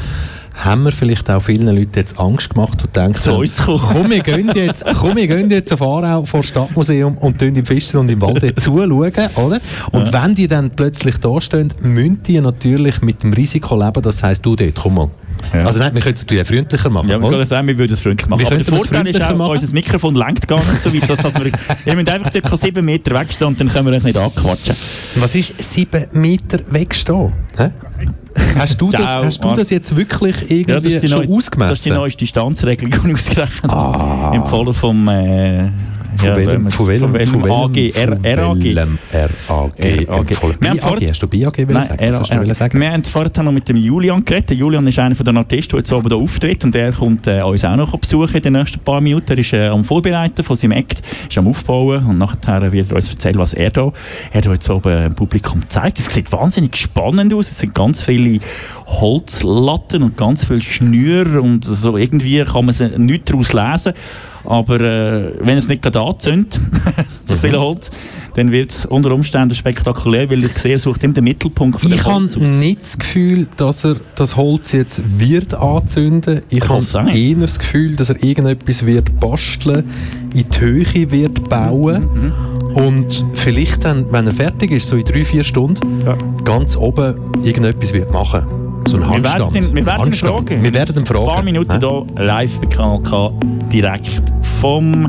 [0.64, 4.50] haben wir vielleicht auch vielen Leuten jetzt Angst gemacht und denken, so, komm, wir gehen
[4.54, 8.20] jetzt, komm, wir gehen jetzt auf Aarau vor das Stadtmuseum und im Fischer und im
[8.20, 9.60] Wald zuschauen, oder?
[9.92, 10.12] Und ja.
[10.12, 14.44] wenn die dann plötzlich da stehen, müssen die natürlich mit dem Risiko leben, das heisst,
[14.44, 15.10] du dort, komm mal.
[15.54, 15.66] Ja.
[15.66, 17.08] Also nein, wir können es natürlich freundlicher machen.
[17.08, 18.40] Ja, wir können sagen, wir würden es freundlicher machen.
[18.40, 19.52] Wir Aber der Vorteil ist auch, machen.
[19.52, 21.50] unser Mikrofon lenkt gar nicht so weit, dass, dass wir,
[21.84, 22.56] wir müssen einfach ca.
[22.56, 24.76] 7 Meter wegstehen und dann können wir euch nicht anquatschen.
[25.16, 27.32] Was ist 7 Meter wegstehen?
[27.56, 27.70] Hä?
[28.56, 31.68] Hast du, das, hast du das jetzt wirklich irgendwie ja, schon ausgemessen?
[31.68, 33.98] Das ist die neue Distanzregelung, die ich ausgerechnet habe.
[33.98, 34.32] Ah.
[34.34, 35.08] Empfohlen vom...
[35.08, 35.70] Äh,
[36.20, 37.92] von welchem, von welchem, AG?
[37.96, 38.64] RAG.
[39.12, 40.58] RAG.
[40.60, 41.66] BIAG, hast du BIAG
[42.54, 42.80] sagen?
[42.80, 44.52] Wir haben vorhin noch mit dem Julian geredet.
[44.52, 47.64] Julian ist einer der Artisten, der jetzt oben hier auftritt und der kommt äh, uns
[47.64, 49.32] auch noch besuchen in den nächsten paar Minuten.
[49.32, 52.96] Er ist äh, am Vorbereiten von seinem Act, ist am Aufbauen und nachher wird er
[52.96, 53.92] uns erzählen, was er da,
[54.32, 55.98] er da jetzt oben im Publikum zeigt.
[55.98, 57.50] Es sieht wahnsinnig spannend aus.
[57.50, 58.40] Es sind ganz viele
[58.86, 63.92] Holzlatten und ganz viele Schnüre und so irgendwie kann man nichts daraus lesen.
[64.44, 66.58] Aber äh, wenn es nicht gerade anzündet,
[67.24, 67.56] so viel mhm.
[67.56, 67.90] Holz,
[68.34, 72.04] dann wird es unter Umständen spektakulär, weil ich sehe, er sucht immer den Mittelpunkt Ich
[72.04, 76.42] habe nicht das Gefühl, dass er das Holz jetzt wird anzünden.
[76.48, 79.84] Ich habe eher das Gefühl, dass er irgendetwas wird basteln,
[80.34, 82.76] in die Höhe wird bauen mhm.
[82.76, 86.16] und vielleicht dann, wenn er fertig ist, so in drei, vier Stunden, ja.
[86.44, 88.69] ganz oben irgendetwas wird machen.
[88.90, 89.54] So ein Handstand.
[89.54, 90.62] Wir werden, wir werden fragen.
[90.64, 91.20] Wir werden fragen.
[91.20, 93.32] Ein paar Minuten hier live bei Kanal K,
[93.72, 94.20] direkt
[94.60, 95.08] vom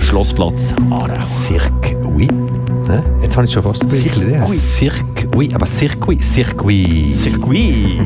[0.00, 1.20] Schlossplatz Aarau.
[1.20, 2.26] Cirque, oui.
[2.88, 3.04] Ne?
[3.22, 4.44] Jetzt habe ich schon fast ein bisschen Idee.
[4.48, 7.14] Cirque, oui, aber Circuit, Circuit.
[7.14, 8.00] Circuit.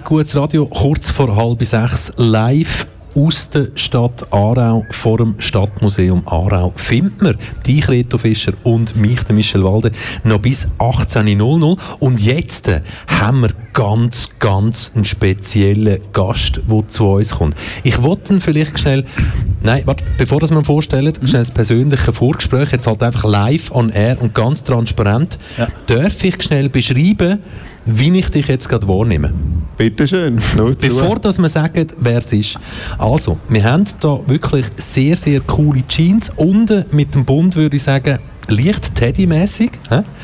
[0.00, 6.22] Richtig gutes Radio, kurz vor halb sechs live aus der Stadt Aarau vor dem Stadtmuseum
[6.26, 7.36] Aarau findet man
[7.66, 9.92] dich, Reto Fischer, und mich, den Michel Walde,
[10.24, 17.06] noch bis 18.00 und jetzt äh, haben wir ganz, ganz einen speziellen Gast, der zu
[17.06, 17.54] uns kommt.
[17.82, 19.04] Ich wollte ihn vielleicht schnell,
[19.62, 21.26] nein, warte, bevor wir ihn vorstellen, mhm.
[21.26, 25.68] schnell das persönliche Vorgespräch, jetzt halt einfach live on air und ganz transparent, ja.
[25.86, 27.38] darf ich schnell beschreiben,
[27.86, 29.32] wie ich dich jetzt gerade wahrnehme.
[29.76, 30.38] Bitte schön.
[30.80, 32.58] Bevor dass wir sagen, wer es ist.
[32.98, 36.30] Also, wir haben hier wirklich sehr, sehr coole Jeans.
[36.36, 38.18] Unten mit dem Bund würde ich sagen,
[38.50, 39.70] leicht Teddy-mäßig.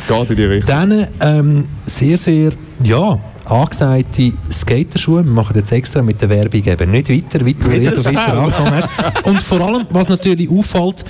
[0.09, 0.69] Geht in die Richtung.
[0.69, 5.25] Dann ähm, sehr, sehr, ja, angesagte Skaterschuhe.
[5.25, 8.75] Wir machen jetzt extra mit der Werbung eben nicht weiter, weiter, wie du Fischer angefangen
[8.75, 8.89] hast.
[9.25, 11.05] Und vor allem, was natürlich auffällt,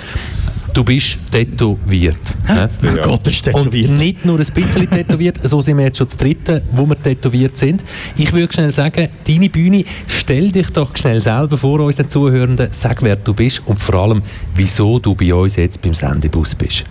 [0.76, 2.16] du bist tätowiert.
[2.46, 2.68] Ja.
[2.82, 3.90] Mein Gott, ist tätowiert.
[3.90, 7.00] Und nicht nur ein bisschen tätowiert, so sind wir jetzt schon das dritte, wo wir
[7.00, 7.82] tätowiert sind.
[8.16, 13.02] Ich würde schnell sagen, deine Bühne, stell dich doch schnell selber vor unseren Zuhörenden, sag,
[13.02, 14.22] wer du bist und vor allem,
[14.54, 16.84] wieso du bei uns jetzt beim Sendebus bist.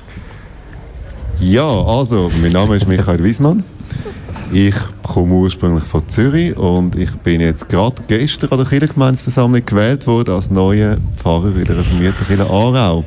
[1.39, 3.63] Ja, also, mein Name ist Michael Wiesmann.
[4.53, 10.07] Ich komme ursprünglich von Zürich und ich bin jetzt gerade gestern an der Kirchengemeinsversammlung gewählt
[10.07, 13.03] worden als neuer Pfarrer in der reformierten Kirche Aarau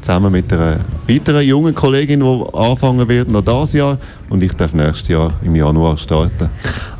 [0.00, 3.98] zusammen mit einer weiteren jungen Kollegin, die anfangen wird, noch dieses Jahr.
[4.28, 6.48] Und ich darf nächstes Jahr im Januar starten.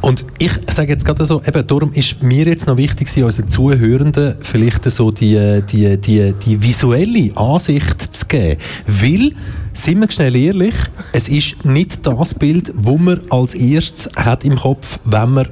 [0.00, 4.36] Und ich sage jetzt gerade so, eben darum ist mir jetzt noch wichtig, unseren Zuhörenden
[4.40, 8.60] vielleicht so die, die, die, die visuelle Ansicht zu geben.
[8.86, 9.32] Weil,
[9.72, 10.74] sind wir schnell ehrlich,
[11.12, 15.48] es ist nicht das Bild, das man als erstes hat im Kopf, wenn man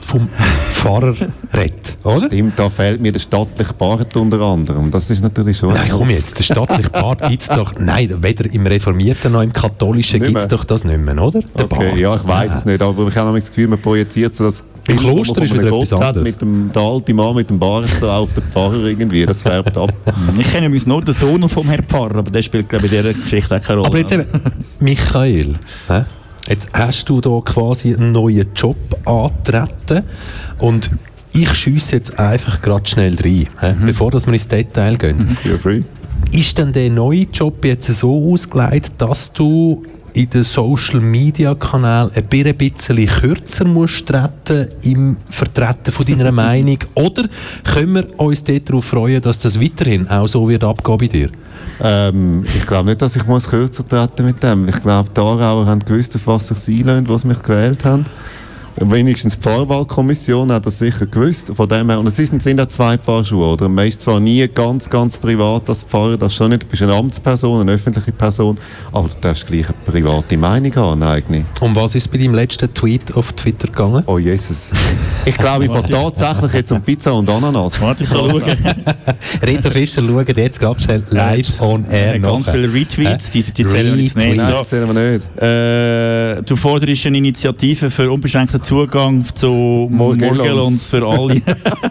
[0.00, 0.28] vom
[0.72, 1.14] Pfarrer
[1.54, 2.26] redet, oder?
[2.26, 4.90] Stimmt, da fehlt mir der stattliche Bart unter anderem.
[4.90, 5.74] Das ist natürlich schon...
[5.74, 7.74] Nein, komm jetzt, der stattliche Bart gibt es doch...
[7.78, 11.40] Nein, weder im Reformierten noch im Katholischen gibt es doch das nicht mehr, oder?
[11.40, 12.00] Der okay, Bart.
[12.00, 14.96] ja, ich weiß es nicht, aber ich habe das Gefühl, man projiziert so das Im
[14.96, 16.24] Bild, Kloster ist wieder etwas anderes.
[16.24, 19.76] Mit dem, der alte Mann mit dem Bart so auf den Pfarrer irgendwie, das färbt
[19.76, 19.92] ab.
[20.38, 23.02] ich kenne übrigens nur den Sohn vom Herrn Pfarrer, aber der spielt, glaube ich, in
[23.02, 23.88] dieser Geschichte auch keine Rolle.
[23.88, 24.26] Aber jetzt eben,
[24.80, 25.54] Michael,
[25.88, 26.04] hä?
[26.48, 30.04] Jetzt hast du da quasi einen neuen Job antreten
[30.58, 30.90] und
[31.32, 33.86] ich schiesse jetzt einfach gerade schnell rein, mhm.
[33.86, 35.18] bevor wir ins Detail gehen.
[35.18, 35.84] Mhm.
[36.32, 39.82] Ist denn der neue Job jetzt so ausgelegt, dass du
[40.14, 46.78] in den Social Media Kanälen ein bisschen kürzer musst treten im Vertreten von deiner Meinung?
[46.94, 47.24] Oder
[47.64, 51.30] können wir uns darauf freuen, dass das weiterhin auch so wird abgehen bei dir?
[51.80, 54.68] Ähm, ich glaube nicht, dass ich muss kürzer treten mit dem.
[54.68, 58.06] Ich glaube, die Aarauer haben gewusst, auf was sich sie einlösen, was mich gewählt haben
[58.80, 61.52] wenigstens die Vorwahlkommission hat das sicher gewusst.
[61.54, 63.52] Von dem her, und es sind auch zwei Paar Schuhe.
[63.52, 63.68] Oder?
[63.68, 66.64] Man ist zwar nie ganz, ganz privat als Pfarrer, das schon nicht.
[66.64, 68.58] Du bist eine Amtsperson, eine öffentliche Person,
[68.92, 71.44] aber du darfst gleich eine private Meinung haben, eigentlich.
[71.60, 74.02] Um was ist bei deinem letzten Tweet auf Twitter gegangen?
[74.06, 74.72] Oh Jesus.
[75.24, 77.80] Ich glaube, ich fahre tatsächlich jetzt um Pizza und Ananas.
[77.80, 78.42] Warte, ich kann schauen.
[79.46, 83.96] Rita Fischer schaut jetzt schnell live on air ja, Ganz viele Retweets, die, die zählen
[83.96, 84.36] wir jetzt nicht.
[84.36, 85.42] Nein, zählen wir nicht.
[85.42, 91.40] Äh, du forderst eine Initiative für unbeschränkte Zugang zu Morgelons für alle.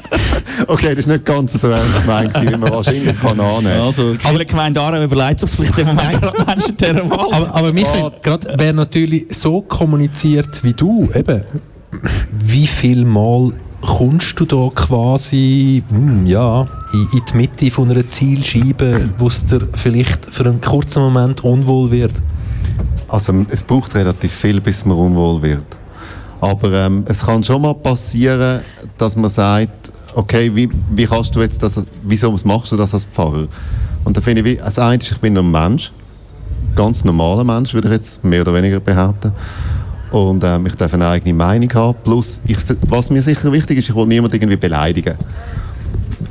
[0.68, 4.38] okay, das ist nicht ganz so ernst gemeint, wie man wahrscheinlich kann annehmen also, Aber
[4.38, 7.34] die Gemeinde Aarau überlegt sich vielleicht im Moment Menschen dieser Wahl.
[7.34, 11.42] Aber, aber Michael, gerade wer natürlich so kommuniziert wie du, eben,
[12.32, 18.08] wie viel Mal kommst du da quasi hm, ja, in, in, die Mitte von einer
[18.08, 22.13] Zielscheibe, wo es dir vielleicht für einen kurzen Moment unwohl wird?
[23.08, 25.77] Also es braucht relativ viel, bis man unwohl wird.
[26.39, 28.62] Aber ähm, es kann schon mal passieren,
[28.97, 33.06] dass man sagt, okay, wie, wie kannst du jetzt das, wieso machst du das als
[33.06, 33.47] Pfarrer?
[34.04, 35.91] Und da finde ich, als eines, ich bin ein Mensch,
[36.76, 39.34] ganz normaler Mensch, würde ich jetzt mehr oder weniger behaupten.
[40.12, 41.97] Und ähm, ich darf eine eigene Meinung haben.
[42.04, 45.15] Plus, ich, was mir sicher wichtig ist, ich will niemanden irgendwie beleidigen.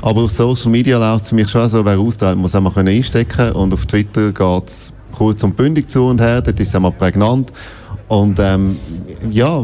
[0.01, 3.29] Aber auf Social Media läuft es für mich schon so, wer austeilt, muss einmal einstecken
[3.29, 3.51] können.
[3.53, 6.91] Und auf Twitter geht es kurz und bündig zu und her, dort ist es einmal
[6.91, 7.51] prägnant.
[8.07, 8.77] Und ähm,
[9.29, 9.63] ja,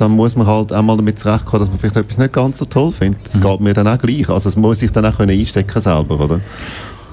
[0.00, 2.92] dann muss man halt einmal damit zurechtkommen, dass man vielleicht etwas nicht ganz so toll
[2.92, 3.26] findet.
[3.26, 3.42] Das mhm.
[3.42, 4.28] geht mir dann auch gleich.
[4.28, 6.40] Also das muss ich dann auch können einstecken selber, oder?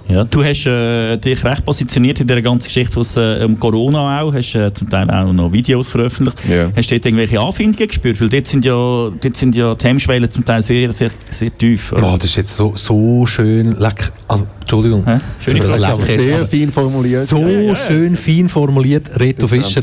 [0.09, 4.21] Ja, du hast äh, dich recht positioniert in der ganzen Geschichte was, äh, um Corona
[4.21, 6.37] auch, hast äh, zum Teil auch noch Videos veröffentlicht.
[6.47, 6.71] Yeah.
[6.75, 8.21] Hast du dort irgendwelche Anfindungen gespürt?
[8.21, 11.91] Weil dort sind ja, dort sind ja die Hemmschwellen zum Teil sehr, sehr, sehr tief.
[11.91, 12.13] Oder?
[12.13, 14.07] Oh, das ist jetzt so, so schön lecker.
[14.29, 15.05] Also, Entschuldigung.
[15.05, 15.17] Hä?
[15.43, 17.27] Schön, das ist aber sehr fein formuliert.
[17.27, 17.75] So ja, ja.
[17.75, 19.81] schön fein formuliert, Reto Fischer.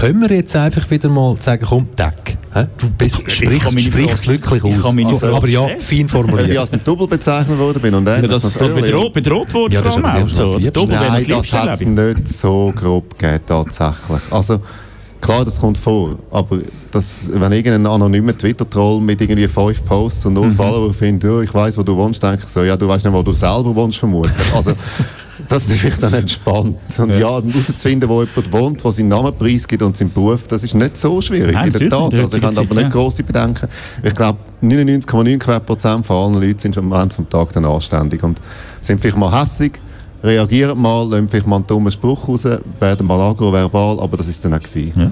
[0.00, 2.36] Können wir jetzt einfach wieder mal sagen, komm, Deck.
[2.76, 4.84] Du bist, sprich, es wirklich aus.
[4.84, 6.50] Also, aber ja, fein formuliert.
[6.50, 9.72] Ich als ein Double bezeichnet worden bin und dann ja, das, das bedroht, bedroht worden
[9.72, 10.58] ja, das ist so.
[10.86, 14.20] Nein, das hat es nicht so grob gegeben, tatsächlich.
[14.30, 14.60] Also,
[15.22, 16.58] Klar, das kommt vor, aber
[16.90, 20.56] das, wenn irgendein anonymer Twitter-Troll mit irgendwie fünf Posts und null mhm.
[20.56, 23.14] Follower findet, ja, ich weiß, wo du wohnst, denke ich so, ja, du weißt nicht,
[23.14, 24.52] wo du selber wohnst, vermutlich.
[24.52, 24.72] Also,
[25.52, 26.78] das ist vielleicht dann entspannt.
[26.98, 30.74] Und ja, herauszufinden, wo jemand wohnt, der seinen Namen preisgibt und seinen Beruf, das ist
[30.74, 32.14] nicht so schwierig, Nein, in der Tat.
[32.14, 33.68] Also ich habe aber nicht grosse Bedenken.
[34.02, 38.40] Ich glaube, 99,9% von allen Leuten sind am Ende des Tages dann anständig und
[38.80, 39.72] sind vielleicht mal hässig,
[40.22, 44.44] reagieren mal, lassen vielleicht mal einen dummen Spruch raus, werden mal agroverbal, aber das ist
[44.44, 44.92] dann auch gewesen.
[44.96, 45.10] Ja.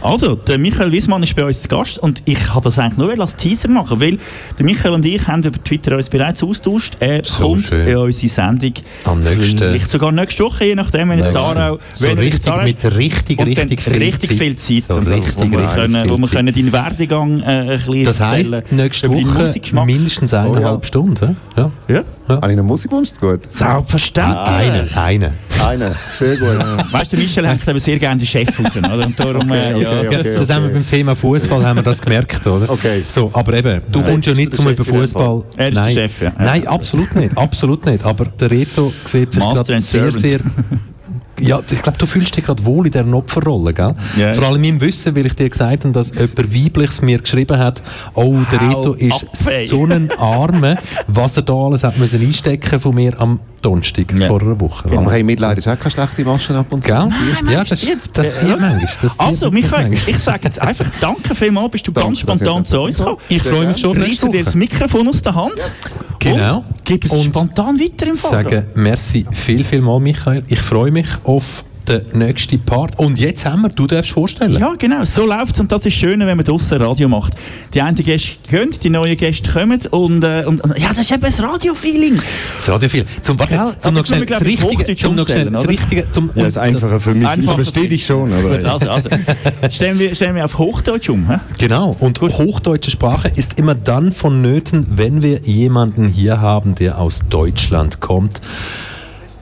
[0.00, 3.20] Also, der Michael Wiesmann ist bei uns zu Gast und ich habe das eigentlich nur
[3.20, 4.18] als Teaser machen, weil
[4.58, 6.96] der Michael und ich haben über Twitter uns bereits austauscht.
[7.00, 7.86] Er so kommt schön.
[7.86, 8.74] in unsere Sendung.
[9.04, 9.58] Am nächsten.
[9.58, 11.78] Vielleicht sogar nächste Woche, je nachdem, wenn er Zarau...
[11.92, 14.38] So richtig, Zarau mit richtig, richtig viel richtig.
[14.38, 17.68] Viel Zeit so also, richtig, wo wir, können, wo wir können deinen Werdegang äh, ein
[17.68, 20.82] bisschen Das heisst, nächste Woche mindestens eineinhalb oh, ja.
[20.82, 21.36] Stunden.
[21.56, 21.70] Ja.
[21.88, 22.04] ja.
[22.28, 22.36] Ja.
[22.36, 23.40] Habe ich einen Musikwunsch zu gut?
[23.52, 24.45] Selbstverständlich.
[24.46, 25.30] Einen, einen.
[25.64, 26.48] Einen, sehr gut.
[26.92, 29.06] weißt du, Michel hängt aber sehr gerne den Chef raus, oder?
[29.06, 32.00] Und darum, äh, okay, okay, okay, das haben wir beim Thema Fußball haben wir das
[32.00, 32.70] gemerkt, oder?
[32.70, 33.02] Okay.
[33.08, 35.42] So, aber eben, du Nein, kommst ja nicht zum über Fußball.
[35.56, 35.94] Er ist Nein.
[35.94, 36.32] der Chef, ja.
[36.38, 38.04] Nein, absolut nicht, absolut nicht.
[38.04, 40.40] Aber der Reto sieht sich gerade sehr, sehr
[41.40, 43.94] ja, ich glaube, du fühlst dich gerade wohl in dieser Opferrolle, gell?
[44.16, 44.34] Yeah.
[44.34, 47.82] Vor allem im Wissen, weil ich dir gesagt habe, dass jemand Weibliches mir geschrieben hat,
[48.14, 49.26] oh, der Reto ist
[49.68, 50.76] so ein Arme,
[51.06, 54.28] was er da alles hat müssen einstecken von mir am Donnerstag yeah.
[54.28, 54.88] vor einer Woche.
[54.92, 56.90] Ja, aber hey, Mitleid ist auch keine schlechte Maschen ab und zu.
[56.90, 56.98] Gell?
[56.98, 58.56] Nein, ja, das, das, das zieht ja.
[58.56, 58.88] manchmal.
[59.02, 62.80] Das also, Michael, ich sage jetzt einfach danke vielmals, bist du danke, ganz spontan zu
[62.80, 63.18] uns gekommen.
[63.28, 64.00] Ich freue mich schon.
[64.00, 65.70] Reiße dir das Mikrofon aus der Hand.
[66.18, 66.56] Genau.
[66.58, 68.30] Und gib es spontan weiter im Fall.
[68.30, 70.42] Sagen merci viel, viel mal, Michael.
[70.48, 72.98] Ich freue mich auf der nächste Part.
[72.98, 74.58] Und jetzt haben wir, du darfst vorstellen.
[74.58, 77.34] Ja, genau, so läuft es und das ist schön, wenn man draussen Radio macht.
[77.74, 81.22] Die einen Gäste gehen, die neuen Gäste kommen und, äh, und ja, das ist eben
[81.22, 82.20] das Radio-Feeling.
[82.56, 83.06] Das Radio-Feeling.
[83.20, 86.46] Zum, warte, ja, zum noch schnell das Richtige, zum noch schnell das Richtige, zum, ja,
[86.46, 88.32] ist einfacher für mich, einfacher das verstehe ich schon.
[88.32, 89.08] Aber also, also.
[89.70, 91.28] stellen, wir, stellen wir auf Hochdeutsch um.
[91.28, 91.36] He?
[91.58, 92.32] Genau, und Gut.
[92.32, 98.40] hochdeutsche Sprache ist immer dann vonnöten, wenn wir jemanden hier haben, der aus Deutschland kommt.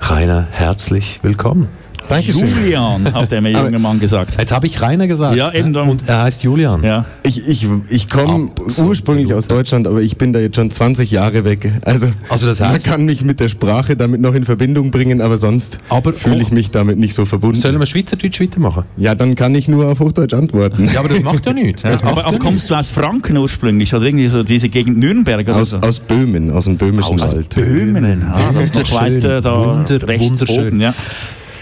[0.07, 1.68] Rainer, herzlich willkommen.
[2.09, 2.46] Dankeschön.
[2.46, 4.36] Julian, hat der mir junge Mann gesagt.
[4.38, 5.36] Jetzt habe ich Rainer gesagt.
[5.36, 5.72] Ja, eben.
[5.72, 5.88] Dann.
[5.88, 6.82] Und er heißt Julian.
[6.82, 7.05] Ja.
[7.22, 8.48] Ich, ich, ich komme
[8.78, 11.72] ursprünglich aus Deutschland, aber ich bin da jetzt schon 20 Jahre weg.
[11.82, 15.20] Also, also das heißt, man kann mich mit der Sprache damit noch in Verbindung bringen,
[15.20, 15.78] aber sonst
[16.16, 17.57] fühle ich mich damit nicht so verbunden.
[17.57, 18.84] Sollen wir Schweizerdeutsch weitermachen?
[18.96, 20.88] Ja, dann kann ich nur auf Hochdeutsch antworten.
[20.92, 21.82] Ja, aber das macht ja nichts.
[21.82, 25.57] Ja, aber, aber kommst du aus Franken ursprünglich oder irgendwie so diese Gegend Nürnberg oder
[25.57, 25.78] aus, so?
[25.78, 27.48] Aus Böhmen, aus dem böhmischen aus Wald.
[27.55, 30.68] Böhmen, ah, das ist noch weiter da Wunder, rechts wunderschön.
[30.68, 30.94] oben, ja.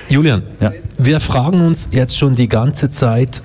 [0.08, 0.72] Julian, ja.
[0.98, 3.42] wir fragen uns jetzt schon die ganze Zeit,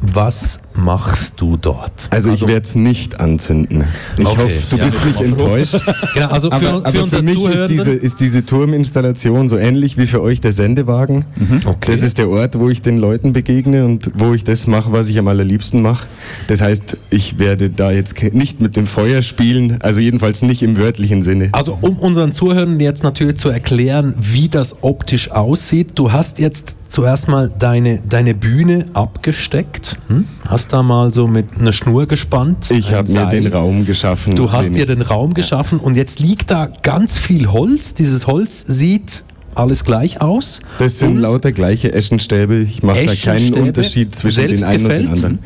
[0.00, 2.08] was machst du dort?
[2.10, 3.84] Also, ich also werde es nicht anzünden.
[4.16, 4.42] Ich okay.
[4.42, 4.84] hoffe, du ja.
[4.84, 5.76] bist nicht enttäuscht.
[6.14, 9.98] genau, also für, aber, für, aber für mich ist diese, ist diese, Turminstallation so ähnlich
[9.98, 11.24] wie für euch der Sendewagen.
[11.36, 11.60] Mhm.
[11.64, 11.90] Okay.
[11.90, 15.08] Das ist der Ort, wo ich den Leuten begegne und wo ich das mache, was
[15.08, 16.06] ich am allerliebsten mache.
[16.46, 20.76] Das heißt, ich werde da jetzt nicht mit dem Feuer spielen, also jedenfalls nicht im
[20.76, 21.50] wörtlichen Sinne.
[21.52, 26.76] Also um unseren Zuhörern jetzt natürlich zu erklären, wie das optisch aussieht, du hast jetzt
[26.88, 30.26] zuerst mal deine, deine Bühne abgesteckt, hm?
[30.48, 32.70] hast da mal so mit einer Schnur gespannt.
[32.70, 34.34] Ich habe mir den Raum geschaffen.
[34.34, 37.94] Du hast dir den Raum geschaffen und jetzt liegt da ganz viel Holz.
[37.94, 39.24] Dieses Holz sieht
[39.54, 40.60] alles gleich aus.
[40.78, 42.58] Das sind lauter gleiche Eschenstäbe.
[42.58, 45.38] Ich mache da keinen Unterschied zwischen den einen und den anderen.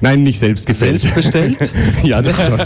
[0.00, 1.00] Nein, nicht selbst gefällt.
[1.00, 1.72] Selbst bestellt?
[2.02, 2.60] ja, das schon.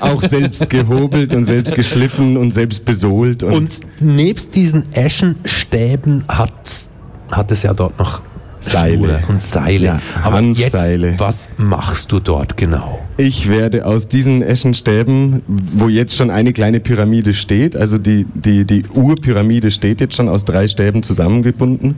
[0.00, 3.44] Auch selbst gehobelt und selbst geschliffen und selbst besohlt.
[3.44, 6.88] Und, und nebst diesen Eschenstäben hat
[7.32, 8.20] hat es ja dort noch
[8.62, 9.86] Seile und Seile.
[9.86, 11.10] Ja, Aber Hanfseile.
[11.10, 13.00] Jetzt, was machst du dort genau?
[13.16, 18.64] Ich werde aus diesen Eschenstäben, wo jetzt schon eine kleine Pyramide steht, also die, die,
[18.64, 21.96] die Urpyramide steht jetzt schon aus drei Stäben zusammengebunden.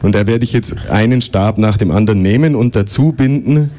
[0.00, 3.70] Und da werde ich jetzt einen Stab nach dem anderen nehmen und dazu binden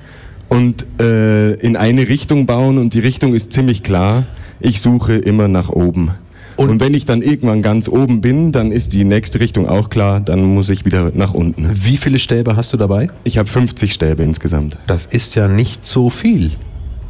[0.50, 2.78] und äh, in eine Richtung bauen.
[2.78, 4.26] Und die Richtung ist ziemlich klar.
[4.60, 6.12] Ich suche immer nach oben.
[6.60, 9.90] Und, und, wenn ich dann irgendwann ganz oben bin, dann ist die nächste Richtung auch
[9.90, 11.70] klar, dann muss ich wieder nach unten.
[11.72, 13.08] Wie viele Stäbe hast du dabei?
[13.24, 14.78] Ich habe 50 Stäbe insgesamt.
[14.86, 16.52] Das ist ja nicht so viel.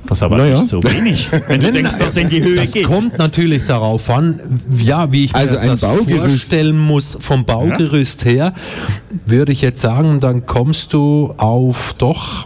[0.05, 0.59] Das aber naja.
[0.59, 2.83] nicht so wenig, wenn du denkst, dass in die Höhe das geht.
[2.83, 4.39] Das kommt natürlich darauf an,
[4.77, 8.31] ja, wie ich also mir das vorstellen muss, vom Baugerüst ja.
[8.31, 8.53] her,
[9.25, 12.45] würde ich jetzt sagen, dann kommst du auf doch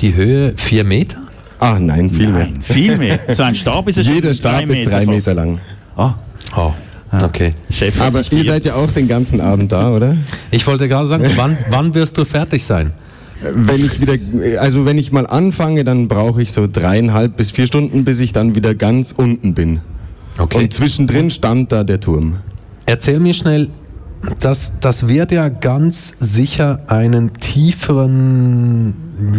[0.00, 1.18] die Höhe 4 Meter?
[1.60, 2.62] Ah, nein, viel nein, mehr.
[2.62, 3.18] Viel mehr.
[3.28, 5.60] So ein Stab ist Jeder Stab ist drei Meter, Meter lang.
[5.98, 6.14] Ah.
[6.56, 6.72] Oh.
[7.10, 7.54] Okay.
[7.70, 10.16] Chef Aber ihr seid ja auch den ganzen Abend da, oder?
[10.50, 12.92] Ich wollte gerade sagen, wann, wann wirst du fertig sein?
[13.40, 14.14] Wenn ich wieder,
[14.60, 18.32] also wenn ich mal anfange, dann brauche ich so dreieinhalb bis vier Stunden, bis ich
[18.32, 19.80] dann wieder ganz unten bin.
[20.38, 20.58] Okay.
[20.58, 22.38] Und zwischendrin stand da der Turm.
[22.86, 23.70] Erzähl mir schnell,
[24.40, 28.94] das, das wird ja ganz sicher einen tieferen,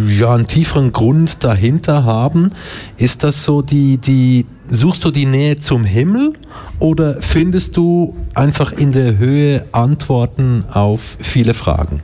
[0.08, 2.52] ja, einen tieferen Grund dahinter haben.
[2.96, 6.32] Ist das so die, die, suchst du die Nähe zum Himmel
[6.78, 12.00] oder findest du einfach in der Höhe Antworten auf viele Fragen?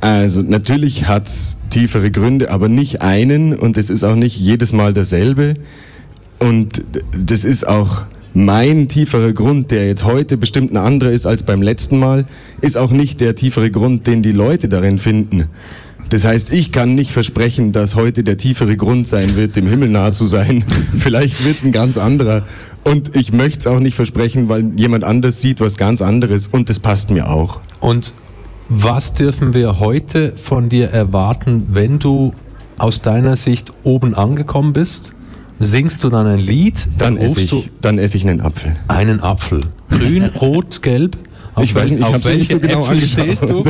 [0.00, 4.72] Also natürlich hat es tiefere Gründe, aber nicht einen und es ist auch nicht jedes
[4.72, 5.54] Mal derselbe.
[6.38, 6.84] Und
[7.16, 8.02] das ist auch
[8.34, 12.26] mein tieferer Grund, der jetzt heute bestimmt ein anderer ist als beim letzten Mal,
[12.60, 15.44] ist auch nicht der tiefere Grund, den die Leute darin finden.
[16.10, 19.88] Das heißt, ich kann nicht versprechen, dass heute der tiefere Grund sein wird, dem Himmel
[19.88, 20.64] nahe zu sein.
[20.98, 22.42] Vielleicht wird es ein ganz anderer.
[22.82, 26.68] Und ich möchte es auch nicht versprechen, weil jemand anders sieht was ganz anderes und
[26.68, 27.60] das passt mir auch.
[27.80, 28.12] Und
[28.68, 32.34] was dürfen wir heute von dir erwarten, wenn du
[32.78, 35.13] aus deiner Sicht oben angekommen bist?
[35.60, 36.88] Singst du dann ein Lied?
[36.98, 38.76] Dann, dann esse ich, dann esse ich einen Apfel.
[38.88, 39.60] Einen Apfel.
[39.90, 41.16] Grün, rot, gelb?
[41.54, 43.62] Auf ich weiß nicht, ich habe nicht so genau Äpfel stehst du?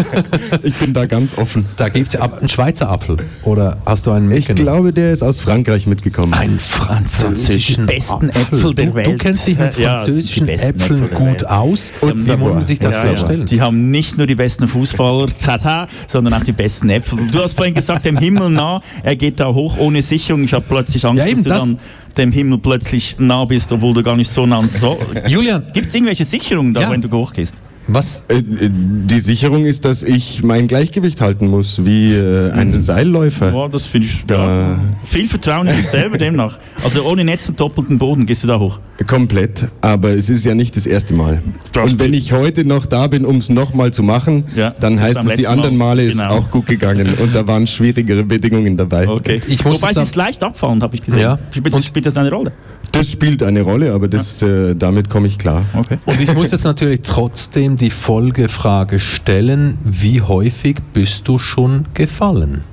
[0.62, 1.66] ich bin da ganz offen.
[1.76, 3.16] Da gibt es einen Schweizer Apfel.
[3.42, 4.58] Oder hast du einen mitgenommen?
[4.58, 6.34] Ich glaube, der ist aus Frankreich mitgekommen.
[6.34, 9.06] Ein französischen Die besten Äpfel, Äpfel der Welt.
[9.08, 11.92] Du kennst dich mit französischen ja, Äpfeln gut aus.
[12.00, 13.40] Und wie muss man sich das ja, vorstellen?
[13.40, 13.46] Ja.
[13.46, 15.26] Die haben nicht nur die besten Fußballer,
[16.06, 17.18] sondern auch die besten Äpfel.
[17.32, 20.44] Du hast vorhin gesagt, dem Himmel nah, er geht da hoch ohne Sicherung.
[20.44, 21.78] Ich habe plötzlich Angst, ja, dass du das dann
[22.16, 24.98] dem Himmel plötzlich nah bist, obwohl du gar nicht so nah so.
[25.26, 26.90] Julian, gibt es irgendwelche Sicherungen da, ja.
[26.90, 27.54] wenn du hochgehst?
[27.88, 28.24] Was?
[28.28, 32.82] Äh, äh, die Sicherung ist, dass ich mein Gleichgewicht halten muss, wie äh, ein mhm.
[32.82, 33.52] Seilläufer.
[33.52, 34.24] Boah, das finde ich.
[34.26, 36.58] Da viel Vertrauen in dich selber demnach.
[36.82, 38.80] Also ohne Netz und doppelten Boden gehst du da hoch.
[39.06, 41.42] Komplett, aber es ist ja nicht das erste Mal.
[41.72, 45.00] Das und wenn ich heute noch da bin, um es nochmal zu machen, ja, dann
[45.00, 46.38] heißt es, die anderen Male ist genau.
[46.38, 49.08] auch gut gegangen und da waren schwierigere Bedingungen dabei.
[49.08, 49.40] Okay.
[49.46, 51.20] Ich muss Wobei es ist leicht abfallend, habe ich gesehen.
[51.20, 51.38] Ja.
[51.50, 52.52] Spielt, spielt das eine Rolle?
[52.96, 55.64] Das spielt eine Rolle, aber das, äh, damit komme ich klar.
[55.74, 55.98] Okay.
[56.06, 62.64] Und ich muss jetzt natürlich trotzdem die Folgefrage stellen, wie häufig bist du schon gefallen?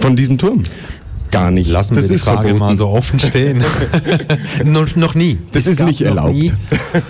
[0.00, 0.64] Von diesem Turm?
[1.30, 1.70] Gar nicht.
[1.70, 2.58] Lassen das wir die Frage verboten.
[2.58, 3.62] mal so offen stehen.
[4.64, 5.38] noch, noch, nie.
[5.52, 6.34] Das es ist nicht erlaubt.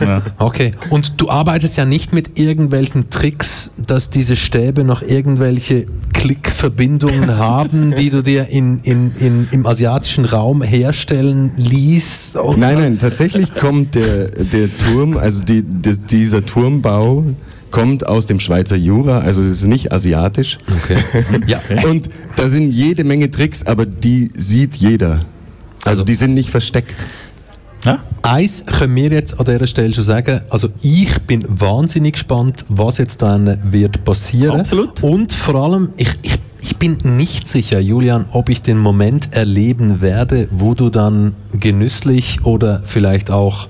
[0.01, 0.23] ja.
[0.39, 0.73] Okay.
[0.91, 7.95] Und du arbeitest ja nicht mit irgendwelchen Tricks, dass diese Stäbe noch irgendwelche Klickverbindungen haben,
[7.95, 12.37] die du dir in, in, in, im asiatischen Raum herstellen ließ?
[12.37, 12.59] Oder?
[12.59, 17.25] Nein, nein, tatsächlich kommt der, der Turm, also die, die, dieser Turmbau
[17.71, 20.59] kommt aus dem Schweizer Jura, also das ist nicht asiatisch.
[20.85, 20.99] Okay.
[21.47, 21.61] ja.
[21.89, 25.25] Und da sind jede Menge Tricks, aber die sieht jeder.
[25.85, 26.95] Also, also die sind nicht versteckt.
[27.85, 28.01] Ja?
[28.23, 32.99] Eins können wir jetzt an dieser Stelle schon sagen, also ich bin wahnsinnig gespannt, was
[32.99, 34.61] jetzt dann wird passieren.
[34.61, 35.03] Absolut.
[35.03, 40.03] Und vor allem, ich, ich, ich bin nicht sicher, Julian, ob ich den Moment erleben
[40.03, 43.67] werde, wo du dann genüsslich oder vielleicht auch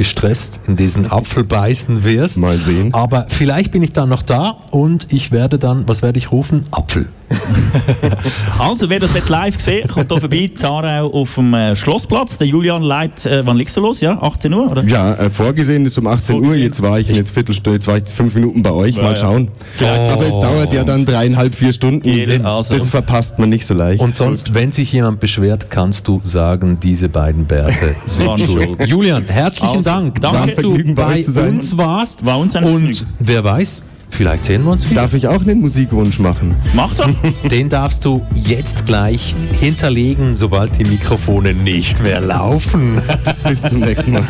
[0.00, 2.38] gestresst in diesen Apfel beißen wirst.
[2.38, 2.94] Mal sehen.
[2.94, 6.64] Aber vielleicht bin ich dann noch da und ich werde dann, was werde ich rufen?
[6.70, 7.10] Apfel.
[8.58, 12.38] also, wer das live sehen kommt hier vorbei, Zarau auf dem äh, Schlossplatz.
[12.38, 14.00] Der Julian leitet, äh, wann liegst du los?
[14.00, 14.82] Ja, 18 Uhr, oder?
[14.84, 16.60] Ja, äh, vorgesehen ist um 18 vorgesehen.
[16.60, 16.64] Uhr.
[16.64, 18.96] Jetzt war ich eine Viertelstunde, jetzt war ich fünf Minuten bei euch.
[18.96, 19.48] Ja, Mal schauen.
[19.78, 19.94] Ja.
[19.96, 20.10] Oh.
[20.10, 22.44] Aber es dauert ja dann dreieinhalb, vier Stunden.
[22.44, 22.74] Also.
[22.74, 24.00] Das verpasst man nicht so leicht.
[24.00, 28.86] Und sonst, wenn sich jemand beschwert, kannst du sagen, diese beiden Bärte sind schuld.
[28.86, 32.24] Julian, herzlichen also, Dank, danke, dass du bei uns warst.
[32.24, 35.02] War uns ein Und wer weiß, Vielleicht sehen wir uns wieder.
[35.02, 36.54] Darf ich auch einen Musikwunsch machen?
[36.74, 37.08] Mach doch.
[37.50, 43.00] Den darfst du jetzt gleich hinterlegen, sobald die Mikrofone nicht mehr laufen.
[43.48, 44.26] Bis zum nächsten Mal.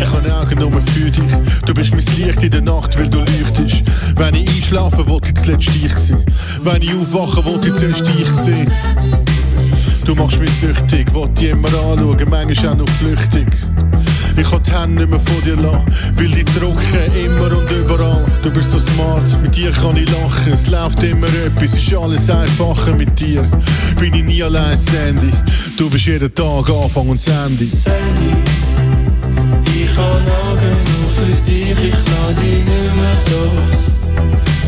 [0.00, 1.22] Ich habe Augen nur für dich.
[1.66, 3.82] Du bist mein Licht in der Nacht, weil du leuchtest.
[4.16, 6.24] Wenn ich einschlafe, wollte ich zuletzt dich sehen.
[6.62, 8.72] Wenn ich aufwache, wollte ich zuerst dich sehen.
[10.04, 13.46] Du machst mich süchtig, wollt die immer anschauen, manchmal auch noch flüchtig.
[14.36, 18.24] Ich kann die Hände nicht mehr von dir lassen, will die drucken, immer und überall.
[18.42, 20.52] Du bist so smart, mit dir kann ich lachen.
[20.52, 23.48] Es läuft immer etwas, ist alles einfacher mit dir.
[24.00, 25.30] Bin ich nie allein, Sandy.
[25.76, 27.68] Du bist jeden Tag Anfang und Sandy.
[27.68, 28.34] Sandy,
[29.74, 33.92] ich kann Augen nur für dich, ich lass dich nicht mehr los.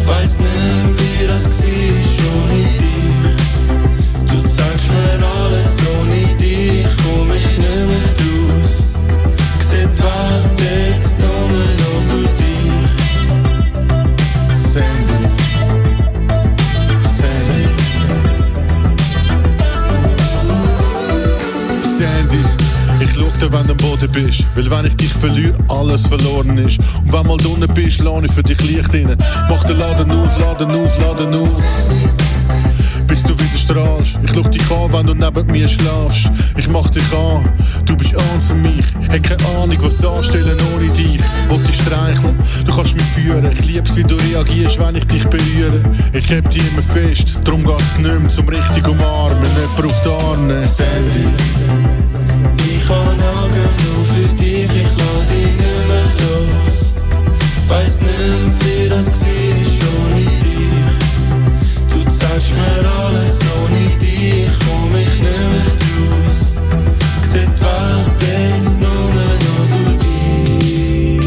[0.07, 1.64] Weiss nicht, wie das war
[2.37, 2.43] ohne
[23.39, 24.47] dir, wenn du am Boden bist.
[24.55, 26.78] Weil wenn ich dich verliere, alles verloren ist.
[26.78, 29.16] Und wenn mal unten bist, lade ich für dich Licht rein.
[29.49, 31.62] Mach den Laden auf, Laden auf, Laden auf
[33.14, 34.18] bis du wieder strahlst.
[34.24, 36.30] Ich schau dich an, wenn du neben mir schlafst.
[36.57, 37.45] Ich mach dich an,
[37.85, 38.85] du bist an für mich.
[39.09, 41.20] Hätt keine Ahnung, was anstellen ohne dich.
[41.49, 42.39] Wollt ich streicheln.
[42.64, 45.80] Du kannst mich führen, ich lieb's, wie du reagierst, wenn ich dich berühre.
[46.12, 50.09] Ich heb dich immer fest, drum geht's nicht mehr zum richtig umarmen, jemand auf die
[50.09, 50.64] Arme.
[50.66, 51.93] Sandy.
[52.66, 56.76] Ich kann Augen nur für dich, ich lass dich nicht los.
[57.68, 60.95] Weiß nicht, wie das war ohne dich.
[61.90, 66.38] Du zeigst mir alles ohne dich, komm ich nicht mehr draus.
[67.22, 71.20] Sieht die Welt jetzt nur noch durch dich.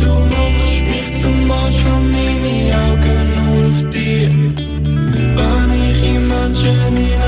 [0.00, 4.32] Du machst mich zum Arsch und meine Augen auf dir.
[5.36, 7.23] Wenn ich in Menschen hineinlaufe,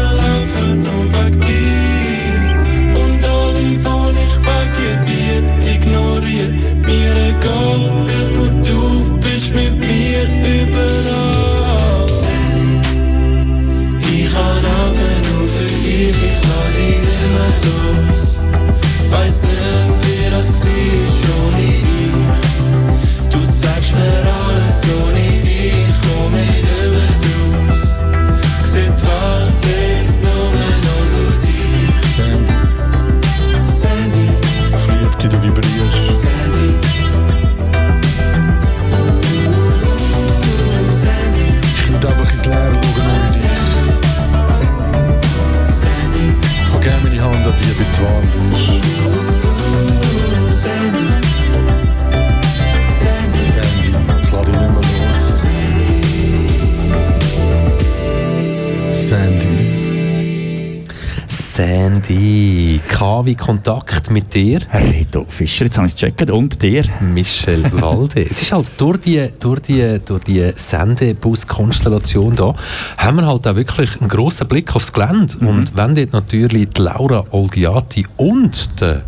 [61.57, 64.61] Sandy, KW Kontakt mit dir.
[64.75, 66.31] Reto Fischer, jetzt habe ich es gecheckt.
[66.31, 66.85] Und dir?
[67.01, 68.27] Michel Walde.
[68.31, 72.55] es ist halt durch die, durch die, durch die Sendebus-Konstellation da,
[72.99, 75.35] haben wir halt auch wirklich einen grossen Blick aufs Gelände.
[75.41, 75.49] Mhm.
[75.49, 79.05] Und wenn dort natürlich die Laura Olgiati und der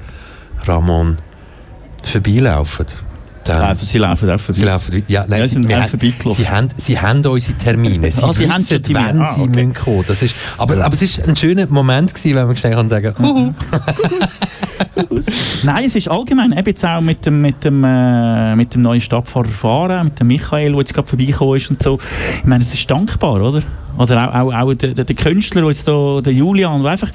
[0.64, 1.18] Ramon
[2.02, 2.86] vorbeilaufen,
[3.48, 4.58] Laufen- Sie laufen auch vorbei.
[4.58, 5.98] Sie laufen ja, nein, Ja, sie, sind wir haben,
[6.34, 8.10] sie, haben, sie haben unsere Termine.
[8.10, 9.08] Sie Ah, sie haben wissen, Termine.
[9.08, 9.50] wann Ah, sie okay.
[9.66, 10.04] müssen kommen.
[10.06, 13.14] Das ist, aber, aber es ist ein schöner Moment gewesen, wenn man schnell kann sagen
[13.18, 13.54] Huhu.
[15.64, 19.00] Nein, es ist allgemein, eben jetzt auch mit dem, mit dem, äh, mit dem neuen
[19.00, 21.98] Stadtfahrer fahren, mit dem Michael, der jetzt gerade vorbeigekommen ist und so.
[22.40, 23.62] Ich meine, es ist dankbar, oder?
[23.96, 27.10] Oder auch, auch, auch der, der, der Künstler, der jetzt da, der Julian, der einfach,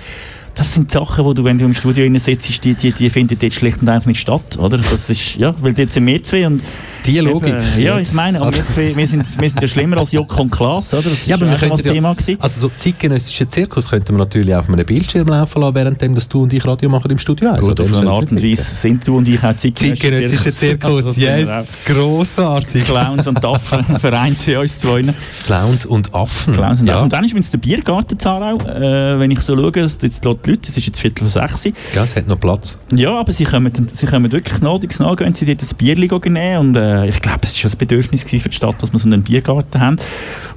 [0.56, 3.38] das sind Sachen, wo du, wenn du im Studio innen sitzt, die, die, die finden
[3.42, 4.78] jetzt schlicht und einfach nicht statt, oder?
[4.78, 6.62] Das ist, ja, weil jetzt sind wir zwei und
[7.06, 7.50] Die Logik.
[7.50, 10.44] Eben, ja, ich meine, aber wir, zwei, wir, sind, wir sind ja schlimmer als Joko
[10.44, 11.10] und Klaas, oder?
[11.10, 12.38] Das Ja, aber wir auch schon mal könnten das Thema ja, gewesen.
[12.42, 16.44] also so zeitgenössischen Zirkus könnten wir natürlich auf einem Bildschirm laufen lassen, währenddem das du
[16.44, 17.50] und ich Radio machen im Studio.
[17.52, 21.04] Also Gut, dem auf eine Art und Weise sind du und ich auch Zeitgenössischer Zirkus,
[21.16, 22.84] sind wir yes, grossartig.
[22.84, 22.86] auch.
[22.88, 25.02] Clowns und Affen vereint bei uns zwei.
[25.46, 26.54] Clowns und Affen.
[26.54, 26.96] Clowns und ja.
[26.96, 27.04] Affen.
[27.06, 28.58] Und dann ist übrigens der Biergarten Zarau.
[28.60, 31.66] Äh, wenn ich so schaue, es- jetzt die Leute, es ist jetzt Viertel vor sechs.
[31.94, 32.78] Ja, es hat noch Platz.
[32.94, 36.58] Ja, aber sie kommen, sie kommen wirklich gnädig nach, wenn sie dort ein Bierli nehmen.
[36.58, 39.08] Und äh, ich glaube, es war schon ein Bedürfnis für die Stadt, dass wir so
[39.08, 39.98] einen Biergarten haben.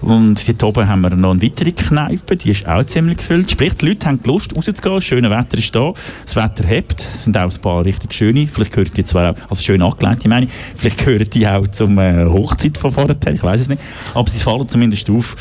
[0.00, 3.50] Und dort oben haben wir noch eine weitere Kneipe, die ist auch ziemlich gefüllt.
[3.50, 5.92] Sprich, die Leute haben die Lust, rauszugehen, das schöne Wetter ist da,
[6.24, 9.36] das Wetter hebt, es sind auch ein paar richtig schöne, vielleicht gehören die zwar auch,
[9.48, 13.42] also schön angelehnte meine ich, vielleicht gehören die auch zum äh, Hochzeit von vorher, ich
[13.42, 13.82] weiß es nicht,
[14.14, 15.36] aber sie fallen zumindest auf.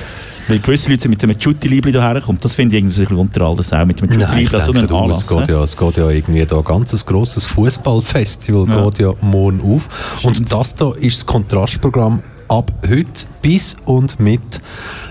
[0.47, 3.17] Weil gewisse Leute sind mit einem Jutti-Liebli hierher kommen, das finde ich irgendwie ein bisschen
[3.17, 5.27] unter alles auch, mit einem Jutti-Liebli, so einen du, es, Anlass.
[5.27, 8.83] geht ja, es geht ja irgendwie da ein ganz grosses Fußballfestival Ja.
[8.85, 10.19] geht ja morgen auf.
[10.23, 14.61] Und das da ist das Kontrastprogramm ab heute bis und mit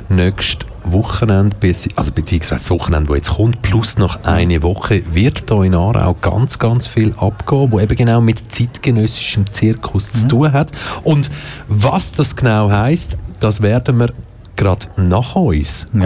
[0.09, 5.51] nächstes Wochenende, bis- also beziehungsweise das Wochenende, das jetzt kommt, plus noch eine Woche, wird
[5.51, 10.53] da in Aarau ganz, ganz viel abgehen, wo eben genau mit zeitgenössischem Zirkus zu tun
[10.53, 10.71] hat.
[11.03, 11.31] Und
[11.69, 14.11] was das genau heisst, das werden wir
[14.57, 15.35] gerade nach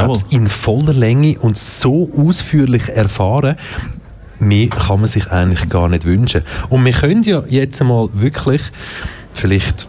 [0.09, 3.57] uns in voller Länge und so ausführlich erfahren.
[4.41, 6.43] Mehr kann man sich eigentlich gar nicht wünschen.
[6.69, 8.63] Und wir können ja jetzt einmal wirklich
[9.35, 9.89] vielleicht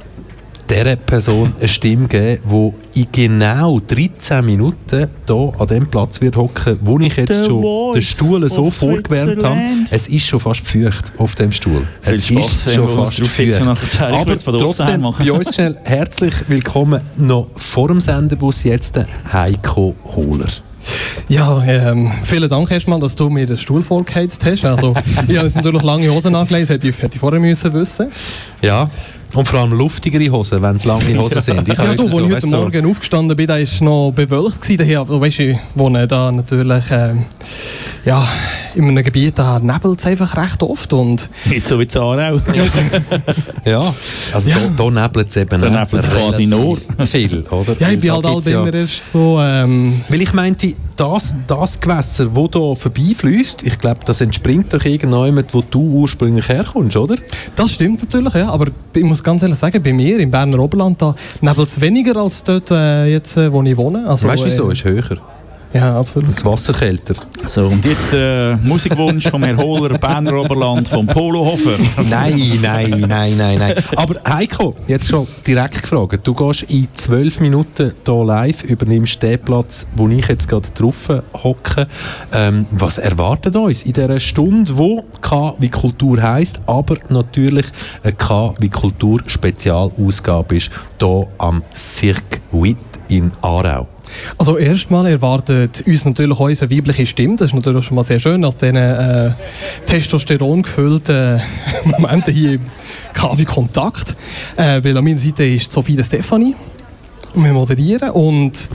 [0.70, 6.36] dieser Person eine Stimme geben, die in genau 13 Minuten hier an dem Platz wird
[6.36, 9.60] hocken, wo ich jetzt The schon Voice den Stuhl so vorgewärmt habe.
[9.90, 11.88] Es ist schon fast feucht auf dem Stuhl.
[12.02, 14.00] Viel es Spass, ist schon fast feucht.
[14.00, 15.26] der Aber trotzdem, machen.
[15.26, 20.50] bei uns schnell herzlich willkommen noch vor dem Sendebus jetzt der Heiko Hohler.
[21.28, 24.66] Ja, ähm, vielen Dank erstmal, dass du mir den Stuhl vorgeheizt hast.
[24.66, 24.96] Also,
[25.28, 28.12] ich habe jetzt natürlich lange Hosen angelegt, das hätte ich, hätte ich vorher müssen wissen.
[28.62, 28.90] Ja,
[29.34, 31.68] und vor allem luftigere Hosen, wenn es lange Hosen sind.
[31.68, 34.62] Ich Ja, du, als so, ich heute so- Morgen aufgestanden bin, da war noch bewölkt.
[34.62, 34.78] gewesen.
[34.78, 37.26] Daher, Du weißt, ich wohne da natürlich, ähm,
[38.06, 38.28] ja,
[38.76, 40.94] in einem Gebiet, da nebelt es einfach recht oft.
[40.94, 42.40] Und Nicht so wie in Aarau.
[43.66, 43.94] ja,
[44.34, 44.58] also Ja.
[44.76, 46.78] da, da nebelt es eben Da auch nebelt es quasi nur.
[47.06, 47.76] viel, oder?
[47.80, 49.40] ja, ich bin halt halt ja- immer erst so...
[49.42, 54.84] Ähm, Weil ich meinte, das, das Gewässer, das hier vorbeifließt, ich glaube, das entspringt doch
[54.84, 57.16] irgendjemand, wo du ursprünglich herkommst, oder?
[57.56, 58.50] Das stimmt natürlich, ja.
[58.50, 62.18] Aber ich muss ganz ehrlich sagen, bei mir im Berner Oberland, da nebelt es weniger
[62.18, 64.08] als dort, äh, jetzt, äh, wo ich wohne.
[64.08, 64.70] Also, weißt du wieso?
[64.70, 65.18] äh, Ist höher.
[65.72, 66.30] Ja, absolut.
[66.30, 67.14] Und das Wasser kälter.
[67.46, 71.78] So, und jetzt der Musikwunsch vom Herr Hohler, Berner Oberland, vom Polohofer.
[72.10, 73.76] Nein, nein, nein, nein, nein.
[73.96, 76.26] Aber Heiko, jetzt schon direkt gefragt.
[76.26, 81.10] Du gehst in zwölf Minuten hier live, übernimmst den Platz, wo ich jetzt gerade drauf
[81.44, 81.88] hocke.
[82.34, 87.68] Ähm, was erwartet uns in dieser Stunde, wo K wie Kultur heisst, aber natürlich
[88.04, 93.88] eine K wie Kultur Spezialausgabe ist, hier am Circuit in Aarau?
[94.38, 97.36] Also erstmal erwartet uns natürlich unsere weibliche Stimme.
[97.36, 99.32] Das ist natürlich schon mal sehr schön, als diesen äh,
[99.86, 101.42] Testosteron gefüllten
[101.86, 102.62] Momenten hier im
[103.14, 104.16] KW Kontakt.
[104.56, 106.22] Äh, weil an meiner Seite ist Sophie de.
[107.34, 108.10] Und wir moderieren.
[108.12, 108.70] Und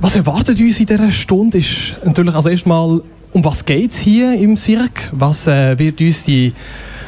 [0.00, 3.00] was erwartet uns in dieser Stunde ist natürlich also erstmal,
[3.32, 5.08] um was geht es hier im Cirque?
[5.12, 6.52] Was äh, wird uns die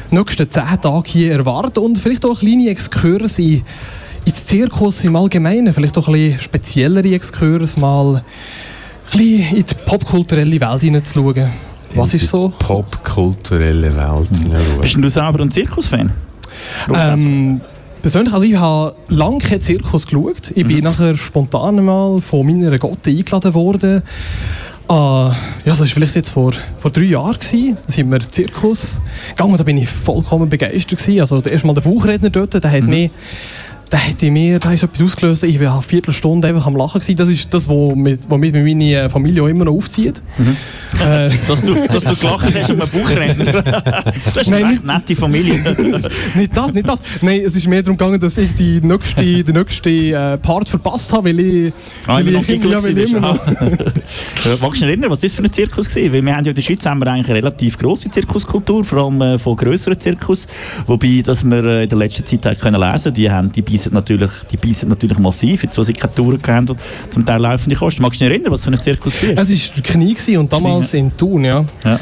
[0.09, 1.79] nächsten zehn Tage hier erwarten?
[1.79, 3.63] Und vielleicht auch eine kleine Exkurs in
[4.25, 8.21] ins Zirkus im Allgemeinen, vielleicht auch ein bisschen speziellere Exkurs, mal ein
[9.11, 11.49] bisschen in die popkulturelle Welt hineinzuschauen.
[11.95, 12.53] Was ist so?
[12.57, 14.81] Popkulturelle Welt.
[14.81, 16.11] Bist denn du selber ein Zirkusfan?
[16.93, 17.61] Ähm,
[18.01, 20.51] persönlich, also ich habe lange keinen Zirkus geschaut.
[20.55, 24.03] Ich bin nachher spontan mal von meiner Gotte eingeladen worden.
[24.89, 27.33] Äh, ja, das war vielleicht jetzt vor, vor drei Jahren.
[27.33, 27.77] Gewesen.
[27.85, 29.57] Da sind wir in den Zirkus gegangen.
[29.57, 30.99] Da bin ich vollkommen begeistert.
[30.99, 31.21] Gewesen.
[31.21, 33.09] Also erstmal der Buchredner dort, der hat mich
[33.91, 35.43] da hätte mir da ist etwas ausgelöst.
[35.43, 37.17] Ich war eine Viertelstunde einfach am Lachen gewesen.
[37.17, 40.23] Das ist das, was mit, was mit meiner Familie auch immer noch aufzieht.
[41.03, 43.63] Äh, Dass du, dass du gelacht hast um einen Buchrenner.
[44.33, 45.55] Das ist Nein, eine nette Familie.
[46.35, 47.01] nicht das, nicht das.
[47.21, 51.11] Nein, es ist mehr darum gegangen, dass ich die nächste, den nächsten äh, Part verpasst
[51.11, 51.73] habe, weil ich,
[52.07, 53.47] Ah, weil ich, Giggle ja, weil ich immer noch.
[53.47, 56.03] Äh, Magst du dich erinnern, was das für ein Zirkus war?
[56.03, 59.05] Weil wir haben ja in der Schweiz haben wir eigentlich eine relativ grosse Zirkuskultur, vor
[59.05, 60.47] allem äh, von grösseren Zirkus.
[60.87, 64.31] Wobei, dass wir in der letzten Zeit haben können lesen die, haben, die beißen natürlich,
[64.51, 66.79] die beißen natürlich massiv, jetzt wo sie keine Touren haben und
[67.09, 68.01] zum Teil laufende Kosten.
[68.01, 69.37] Magst du dich erinnern, was für ein Zirkus war?
[69.37, 71.65] Es war der Knie gewesen und damals in Thun, ja.
[71.83, 71.99] Ja, ja.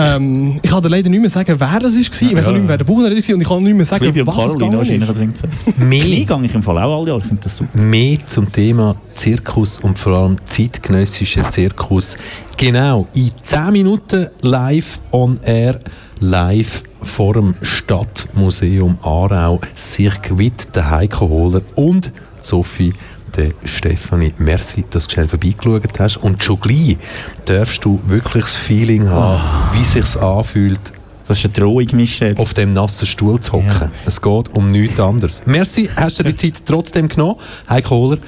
[0.00, 2.00] Ähm, ich kann dir leider nicht mehr sagen, wer das war.
[2.00, 4.06] Ich weiß auch nicht mehr, wer der Buchner war und ich kann nicht mehr sagen,
[4.06, 5.78] und was es Caroline gegangen wahrscheinlich ist.
[5.78, 6.00] Mehr.
[6.00, 7.76] Knie gehe ich im Fall auch alle Jahre, ich finde das super.
[7.76, 12.16] Mehr zum Thema Zirkus und vor allem zeitgenössischer Zirkus.
[12.56, 15.80] Genau, in 10 Minuten live on air,
[16.20, 22.92] live vor dem Stadtmuseum Aarau, Circuit, der Heiko Hohler und Sophie
[23.36, 24.32] der Stefanie.
[24.38, 26.16] Merci, dass du schnell vorbeigeschaut hast.
[26.16, 26.96] Und schon gleich
[27.44, 29.40] darfst du wirklich das Feeling haben,
[29.74, 30.80] wie es sich anfühlt,
[31.26, 32.34] Das ist eine Drohung, Michel.
[32.38, 33.66] auf dem nassen Stuhl zu hocken.
[33.68, 33.90] Ja.
[34.06, 35.42] Es geht um nichts anderes.
[35.44, 37.36] Merci, hast du dir die Zeit trotzdem genommen.
[37.68, 38.18] Heiko Kohler,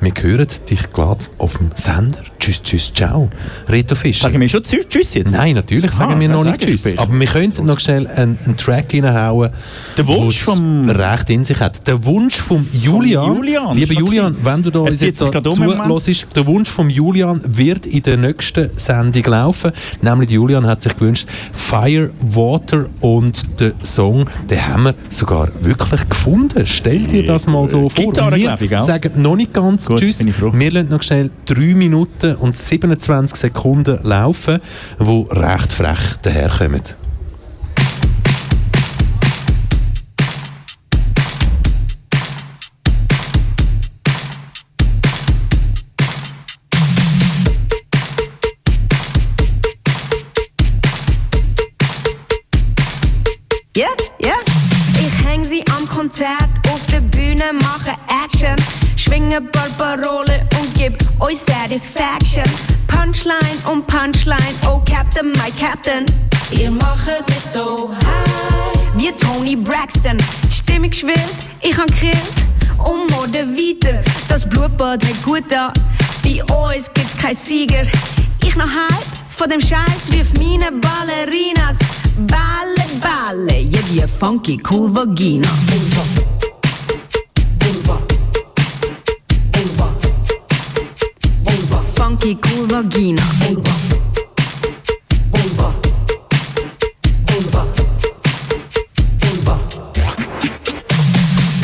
[0.00, 2.18] wir hören dich gerade auf dem Sender.
[2.38, 3.28] Tschüss, tschüss, ciao.
[3.68, 4.28] Reto Fischer.
[4.28, 5.32] Sagen wir schon Tschüss jetzt?
[5.32, 6.82] Nein, natürlich sagen Ah, wir noch nicht Tschüss.
[6.82, 7.02] später.
[7.02, 9.50] Aber wir könnten noch schnell einen, einen Track reinhauen,
[9.96, 11.86] Der Wunsch vom- recht in sich hat.
[11.86, 13.36] Der Wunsch vom Julian.
[13.36, 15.44] Julian, Lieber Julian, wenn du da uns jetzt Moment.
[15.46, 19.72] zuhörst, der Wunsch vom Julian wird in der nächsten Sendung laufen.
[20.02, 26.08] Nämlich Julian hat sich gewünscht Fire, Water und der Song, den haben wir sogar wirklich
[26.08, 26.66] gefunden.
[26.66, 28.04] Stell dir das mal so vor.
[28.04, 30.18] Gitarre, wir sagen noch nicht ganz Gut, Tschüss.
[30.18, 30.50] bin ich froh.
[30.52, 34.60] Wir lassen noch schnell 3 Minuten und 27 Sekunden laufen,
[34.98, 36.82] wo recht frech daherkommen.
[53.76, 53.86] Ja,
[54.18, 54.34] ja.
[54.94, 56.28] Ich häng sie am Konzert
[56.72, 57.75] auf der Bühne, Action,
[59.06, 62.44] schwinge Barbarole und gib euch Satisfaction.
[62.86, 66.06] Punchline um Punchline, oh Captain, my Captain.
[66.50, 68.78] Ihr macht mich so high.
[68.94, 70.18] Wie Tony Braxton,
[70.50, 71.18] stimmig schwillt,
[71.60, 72.16] ich han grillt
[72.78, 74.02] und Mode weiter.
[74.28, 75.72] Das Blutbad hat gut da,
[76.22, 77.84] bei uns gibt's kein Sieger.
[78.42, 81.78] Ich noch halb von dem Scheiß rief meine Ballerinas.
[82.18, 85.48] Balle, Balle, ja die funky cool Vagina.
[92.26, 93.22] Funky cool Vagina.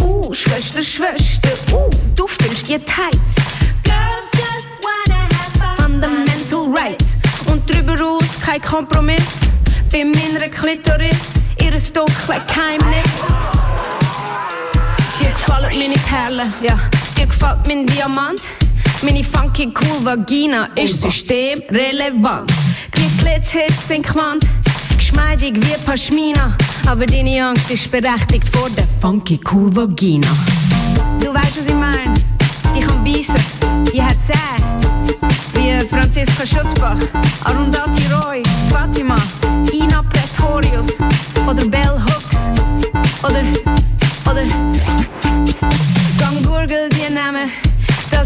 [0.00, 3.12] Uh, Schwester, Schwester, uh, du fühlst ihr tight.
[3.82, 5.76] Girls just wanna have fun.
[5.78, 7.22] Fundamental rights.
[7.46, 9.40] Und drüber raus kein kein Kompromiss.
[9.90, 13.10] Bei meiner Klitoris, ihres dunklen Geheimnis.
[15.18, 16.78] Dir gefallen meine Perlen, ja,
[17.16, 18.42] dir gefällt mein Diamant.
[19.02, 22.48] Meine funky cool Vagina ist systemrelevant.
[22.96, 24.46] Die Klithits sind Quant,
[24.96, 26.56] geschmeidig wie Pashmina.
[26.86, 30.28] Aber deine Angst ist berechtigt vor der funky cool Vagina.
[31.18, 32.14] Du weißt, was ich meine?
[32.76, 33.34] Die kann beißen,
[33.92, 35.18] die hat Zähne.
[35.54, 36.96] Wie Franziska Schutzbach,
[37.42, 39.16] Arundhati Roy, Fatima,
[39.72, 41.00] Ina Pretorius
[41.44, 42.50] oder Bell Hooks
[43.24, 43.42] oder,
[44.30, 44.44] oder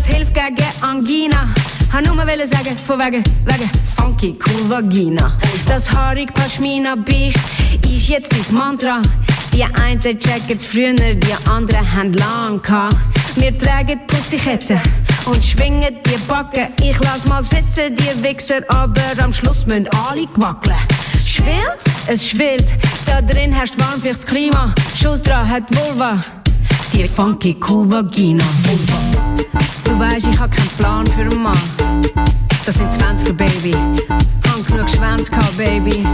[0.06, 1.48] hilft gegen Angina.
[1.92, 5.32] Han nur mal sagen, von wegen, wegen funky cool Vagina.
[5.66, 7.38] Das haarig Pashmina Beast
[7.84, 9.00] ist jetzt das Mantra.
[9.52, 12.96] Die einen checken's früher, die anderen haben lang gehabt.
[13.36, 14.80] Wir tragen Pussyketten
[15.26, 16.68] und schwingen die Backen.
[16.82, 20.76] Ich lass mal sitzen, die Wichser, aber am Schluss müssen alle wackeln.
[21.24, 21.84] Schwillt?
[22.06, 22.66] Es schwillt.
[23.04, 24.72] Da drin herrscht warm fürs Klima.
[24.94, 26.20] Schultra hat Vulva.
[26.92, 28.44] Die funky cool Vagina.
[29.84, 31.58] Du weißt, ich hab keinen Plan für einen Mann.
[32.64, 33.74] Das sind 20er, Baby.
[34.48, 36.04] Hab genug Schwänze gehabt, Baby.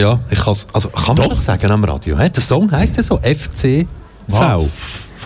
[0.00, 2.18] Ja, ich kann's, also kann man das sagen am Radio?
[2.18, 2.30] He?
[2.30, 3.86] Der Song heisst ja so FCV.
[4.28, 4.66] Was?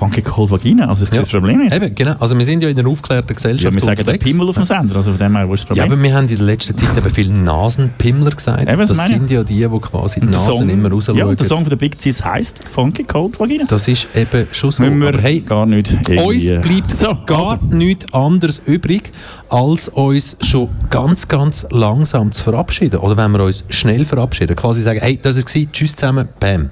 [0.05, 1.75] Funky Cold Vagina, also ich sehe das Problem nicht.
[1.75, 2.15] Eben, genau.
[2.21, 4.25] Also wir sind ja in einer aufgeklärten Gesellschaft Ja, wir sagen den unterwegs.
[4.31, 5.99] Pimmel auf dem Sender, also von dem her, wo ist das Ja, Problem?
[5.99, 8.69] aber wir haben in der letzten Zeit eben viele Nasenpimmler gesagt.
[8.69, 11.19] Eben, das sind ja die, die quasi die Nasen Song- immer rausschauen.
[11.19, 13.65] Ja, und der Song von der Big Cis heisst Funky Cold Vagina.
[13.67, 14.83] Das ist eben schon so.
[14.83, 17.65] Müssen wir Aber hey, gar nicht uns bleibt So, gar also.
[17.71, 19.13] nichts anderes übrig,
[19.49, 22.99] als uns schon ganz, ganz langsam zu verabschieden.
[23.01, 26.71] Oder wenn wir uns schnell verabschieden, quasi sagen, hey, das war es, tschüss zusammen, bam.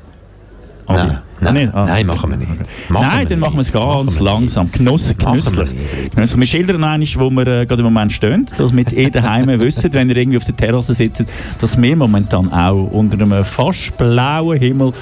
[0.87, 1.53] Ah, nein, nicht?
[1.55, 2.51] nein, Ah, nein, machen wir nicht.
[2.89, 5.73] Machen Nein, wir dann machen wir es ganz wir langsam, genuss, wir genüsslich.
[5.73, 6.15] nicht.
[6.15, 6.41] Genüsslich.
[6.41, 9.93] Wir schildern einmal, wo wir äh, gerade im Moment stehen, dass wir eh daheim wissen,
[9.93, 11.25] wenn ihr irgendwie auf der Terrasse sitzt,
[11.61, 14.93] dass wir momentan auch unter einem fast blauen Himmel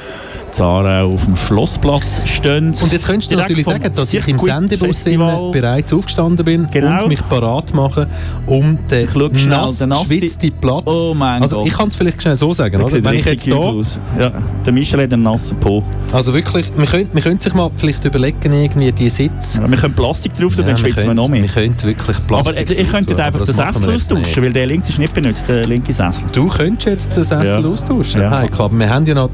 [0.50, 2.74] Zarau auf dem Schlossplatz stehen.
[2.82, 5.04] Und jetzt könntest du natürlich sagen, dass ich im Sendebus
[5.52, 7.02] bereits aufgestanden bin Genau.
[7.04, 8.08] und mich parat mache,
[8.46, 9.08] um den
[9.48, 10.82] nass geschwitzten Platz.
[10.86, 11.66] Oh also Gott.
[11.66, 13.04] ich kann es vielleicht schnell so sagen, Der oder?
[13.04, 14.00] wenn ich jetzt aus.
[14.18, 14.32] Ja,
[14.64, 15.82] der Michel hat einen nassen Po.
[16.12, 19.60] also wirklich, wir könnten wir könnte sich mal vielleicht überlegen, irgendwie die Sitze.
[19.60, 21.42] Ja, wir können Plastik drauf tun, Ja, dann schwitzen wir noch mehr.
[21.42, 24.88] Wir könnten wirklich Plastik Aber äh, könntet tun, einfach den Sessel austauschen, weil der links
[24.88, 26.26] ist nicht benutzt, der linke Sessel.
[26.32, 27.68] Du könntest jetzt den Sessel Ja.
[27.68, 28.20] austauschen.
[28.20, 28.38] Ja.
[28.40, 29.30] Hey, klar, wir haben ja noch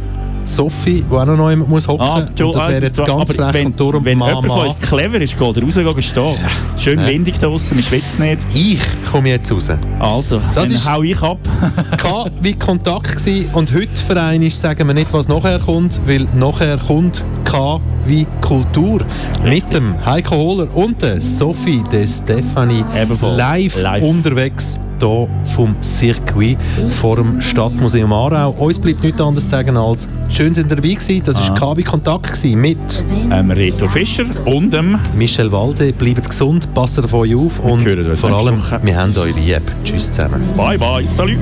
[0.48, 3.66] Sophie, die auch noch neu muss hocken Ah, und das wäre jetzt ganz frech wenn,
[3.66, 4.40] und darum wenn Mama.
[4.40, 6.34] jemand clever ist, geht er raus gehen stehen.
[6.78, 7.06] Schön Ja.
[7.06, 8.46] windig draußen, ich schwitze nicht.
[8.54, 8.78] Ich
[9.10, 9.70] komme jetzt raus.
[9.98, 11.38] Also, Das dann ist- hau ich ab.
[11.98, 16.26] K wie Kontakt gsi und heute Verein ist, sagen wir nicht, was nachher kommt, weil
[16.34, 19.00] nachher kommt K wie Kultur
[19.44, 24.02] mit dem Heiko Hohler und der Sophie de Stefani Ebenfalls live, live.
[24.04, 26.58] unterwegs hier vom Circuit
[26.90, 28.50] vor dem Stadtmuseum Aarau.
[28.58, 31.22] Uns bleibt nichts anderes zu sagen als schön sind ihr dabei gewesen.
[31.24, 31.48] Das Ah.
[31.48, 35.92] war K wie Kontakt mit ähm, Reto Fischer und dem Michel Walde.
[35.92, 37.80] Bleibt gesund, passt auf euch auf und
[38.16, 38.80] vor allem, Woche.
[38.82, 39.56] wir haben euch lieb.
[39.84, 40.42] Tschüss zusammen.
[40.56, 41.38] Bye bye, salut.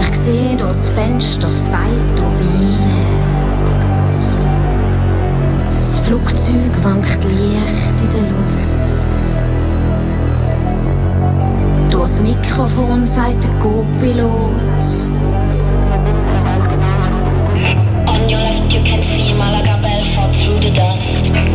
[0.00, 1.76] Ich sehe durchs Fenster zwei
[2.16, 2.74] Turbinen.
[5.80, 8.73] Das Flugzeug wankt leicht in der Luft.
[12.04, 14.28] Durchs Mikrofon sagt der Co-Pilot.
[18.06, 21.53] On your left, you can see Malaga Belfort through the dust.